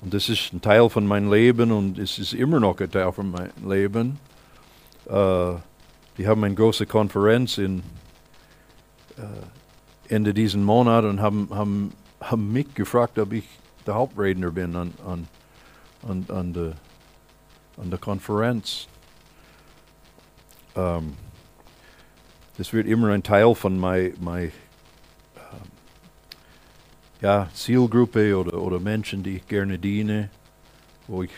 Und 0.00 0.12
das 0.12 0.28
ist 0.28 0.52
ein 0.52 0.60
Teil 0.60 0.88
von 0.90 1.06
meinem 1.06 1.32
Leben 1.32 1.72
und 1.72 1.98
es 1.98 2.18
ist 2.18 2.34
immer 2.34 2.60
noch 2.60 2.78
ein 2.78 2.90
Teil 2.90 3.10
von 3.12 3.30
meinem 3.30 3.70
Leben. 3.70 4.18
Äh, 5.06 5.54
die 6.18 6.28
haben 6.28 6.44
eine 6.44 6.54
große 6.54 6.86
Konferenz 6.86 7.58
in 7.58 7.82
äh, 9.16 10.14
Ende 10.14 10.34
diesen 10.34 10.62
Monat 10.62 11.04
und 11.04 11.20
haben, 11.20 11.48
haben, 11.50 11.92
haben 12.20 12.52
mich 12.52 12.74
gefragt, 12.74 13.18
ob 13.18 13.32
ich 13.32 13.44
der 13.86 13.94
Hauptredner 13.94 14.50
bin 14.50 14.76
an, 14.76 14.92
an, 15.06 15.28
an, 16.06 16.26
an 16.28 16.52
der 16.52 16.74
an 17.76 17.90
der 17.90 17.98
Konferenz. 17.98 18.88
Ähm, 20.76 21.14
das 22.56 22.72
wird 22.72 22.86
immer 22.86 23.08
ein 23.08 23.22
Teil 23.22 23.54
von 23.54 23.78
mein, 23.78 24.14
mein, 24.20 24.52
ähm, 25.36 25.70
ja, 27.20 27.48
Zielgruppe 27.52 28.36
oder, 28.38 28.54
oder 28.54 28.80
Menschen, 28.80 29.22
die 29.22 29.36
ich 29.36 29.48
gerne 29.48 29.78
diene, 29.78 30.30
wo 31.08 31.22
ich, 31.22 31.30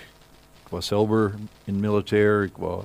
ich 0.64 0.72
war 0.72 0.82
selber 0.82 1.32
im 1.66 1.80
Militär, 1.80 2.42
ich 2.42 2.58
war, 2.58 2.84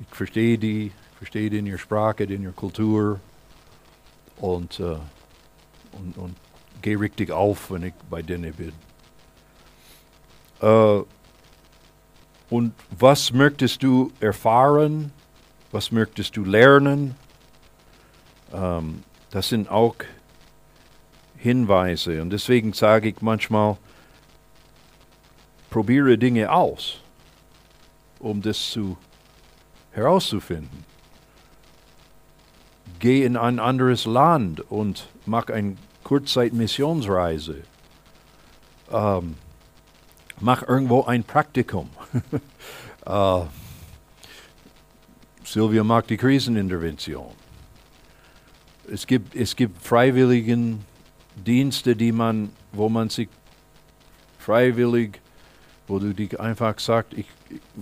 ich 0.00 0.08
verstehe 0.14 0.58
die, 0.58 0.92
verstehe 1.16 1.48
in 1.48 1.66
ihrer 1.66 1.78
Sprache, 1.78 2.24
in 2.24 2.42
ihrer 2.42 2.52
Kultur 2.52 3.20
und, 4.36 4.78
äh, 4.80 4.96
und, 5.92 6.18
und 6.18 6.36
gehe 6.82 7.00
richtig 7.00 7.30
auf, 7.30 7.70
wenn 7.70 7.84
ich 7.84 7.94
bei 8.10 8.20
denen 8.22 8.52
bin. 8.52 8.72
Äh, 10.60 11.02
und 12.50 12.74
was 12.98 13.32
möchtest 13.32 13.82
du 13.82 14.12
erfahren? 14.20 15.12
Was 15.72 15.92
möchtest 15.92 16.36
du 16.36 16.44
lernen? 16.44 17.14
Ähm, 18.52 19.02
das 19.30 19.48
sind 19.48 19.70
auch 19.70 19.96
Hinweise. 21.36 22.22
Und 22.22 22.30
deswegen 22.30 22.72
sage 22.72 23.08
ich 23.08 23.20
manchmal, 23.20 23.76
probiere 25.70 26.16
Dinge 26.16 26.50
aus, 26.50 27.00
um 28.18 28.40
das 28.42 28.70
zu, 28.70 28.96
herauszufinden. 29.92 30.84
Geh 32.98 33.24
in 33.24 33.36
ein 33.36 33.58
anderes 33.58 34.06
Land 34.06 34.60
und 34.70 35.08
mach 35.26 35.48
eine 35.48 35.76
Kurzzeitmissionsreise. 36.04 37.62
Ähm, 38.90 39.34
mach 40.40 40.62
irgendwo 40.62 41.04
ein 41.04 41.24
Praktikum. 41.24 41.90
äh, 43.06 43.40
Silvia 45.46 45.84
mag 45.84 46.08
die 46.08 46.16
Krisenintervention. 46.16 47.32
Es 48.90 49.06
gibt, 49.06 49.36
es 49.36 49.54
gibt 49.54 49.80
freiwilligen 49.80 50.84
Dienste, 51.36 51.94
die 51.94 52.10
man, 52.10 52.50
wo 52.72 52.88
man 52.88 53.10
sich 53.10 53.28
freiwillig, 54.40 55.20
wo 55.86 56.00
du 56.00 56.12
dich 56.12 56.38
einfach 56.40 56.78
sagst, 56.80 57.12
ich, 57.14 57.26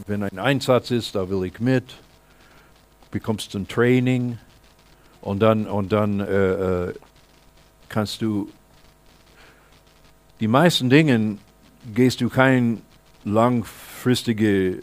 wenn 0.07 0.22
ein 0.22 0.38
Einsatz 0.38 0.90
ist, 0.90 1.14
da 1.14 1.31
will 1.31 1.44
ich 1.44 1.59
mit, 1.59 1.85
bekommst 3.11 3.55
ein 3.57 3.66
Training 3.66 4.38
und 5.22 5.40
dann, 5.40 5.66
und 5.66 5.90
dann 5.90 6.20
äh, 6.20 6.88
äh, 6.88 6.94
kannst 7.88 8.20
du 8.20 8.50
die 10.40 10.48
meisten 10.48 10.90
Dinge 10.90 11.38
gehst 11.94 12.20
du 12.20 12.29
keine 12.29 12.79
langfristige 13.24 14.83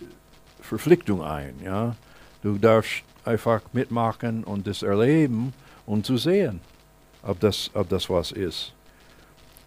Verpflichtung 0.62 1.22
ein. 1.22 1.54
Ja? 1.64 1.96
Du 2.42 2.58
darfst 2.58 3.04
einfach 3.24 3.62
mitmachen 3.74 4.44
und 4.44 4.66
das 4.68 4.82
erleben 4.84 5.54
und 5.86 6.06
zu 6.06 6.18
sehen 6.18 6.60
ob 7.24 7.40
das, 7.40 7.72
ob 7.74 7.90
das 7.90 8.10
was 8.10 8.32
ist. 8.32 8.74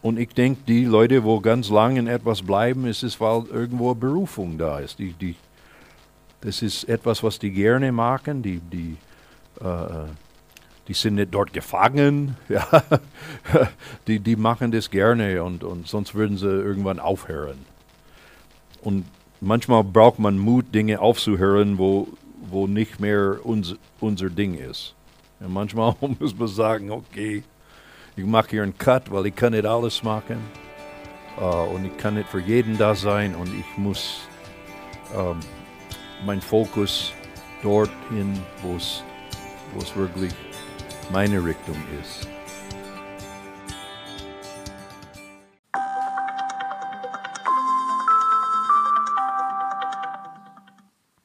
Und 0.03 0.19
ich 0.19 0.29
denke, 0.31 0.61
die 0.67 0.85
Leute, 0.85 1.25
wo 1.25 1.41
ganz 1.41 1.71
lange 1.71 1.99
in 1.99 2.09
etwas 2.09 2.43
bleiben, 2.43 2.87
ist 2.87 3.03
es, 3.03 3.21
weil 3.21 3.45
irgendwo 3.47 3.95
Berufung 3.95 4.59
da 4.59 4.79
ist. 4.79 4.99
Die, 4.99 5.13
die, 5.13 5.35
das 6.43 6.61
ist 6.61 6.85
etwas, 6.85 7.23
was 7.23 7.39
die 7.39 7.51
gerne 7.51 7.91
machen. 7.91 8.43
Die, 8.43 8.61
die, 8.61 8.97
äh, 9.61 10.07
die 10.87 10.93
sind 10.93 11.15
nicht 11.15 11.33
dort 11.33 11.53
gefangen. 11.53 12.37
Ja. 12.51 12.67
die, 14.07 14.19
die 14.19 14.37
machen 14.37 14.73
das 14.73 14.91
gerne 14.91 15.43
und, 15.43 15.65
und 15.65 15.89
sonst 15.89 16.15
würden 16.15 16.37
sie 16.37 16.49
irgendwann 16.49 16.99
aufhören. 17.01 17.65
Und 18.83 19.07
manchmal 19.41 19.83
braucht 19.85 20.19
man 20.19 20.37
Mut, 20.37 20.75
Dinge 20.75 21.01
aufzuhören, 21.01 21.79
wo, 21.79 22.09
wo 22.51 22.67
nicht 22.67 23.01
mehr 23.01 23.45
uns, 23.45 23.75
unser 24.01 24.31
Ding 24.31 24.55
ist. 24.55 24.95
Und 25.41 25.53
manchmal 25.53 25.95
muss 26.19 26.37
man 26.37 26.49
sagen, 26.49 26.91
okay, 26.91 27.43
ich 28.17 28.25
mache 28.25 28.51
hier 28.51 28.63
einen 28.63 28.77
Cut, 28.79 29.11
weil 29.11 29.27
ich 29.27 29.35
kann 29.35 29.53
nicht 29.53 29.67
alles 29.67 30.03
machen. 30.03 30.39
Uh, 31.37 31.75
und 31.75 31.85
ich 31.85 31.97
kann 31.97 32.15
nicht 32.15 32.29
für 32.29 32.39
jeden 32.39 32.79
da 32.79 32.95
sein 32.95 33.35
und 33.35 33.49
ich 33.59 33.77
muss 33.77 34.21
um, 35.13 35.41
mein 36.25 36.41
Fokus 36.41 37.13
dorthin, 37.61 38.41
wo 38.63 38.77
es 38.77 39.03
wirklich 39.97 40.33
meine 41.11 41.45
Richtung 41.45 41.77
ist. 42.01 42.29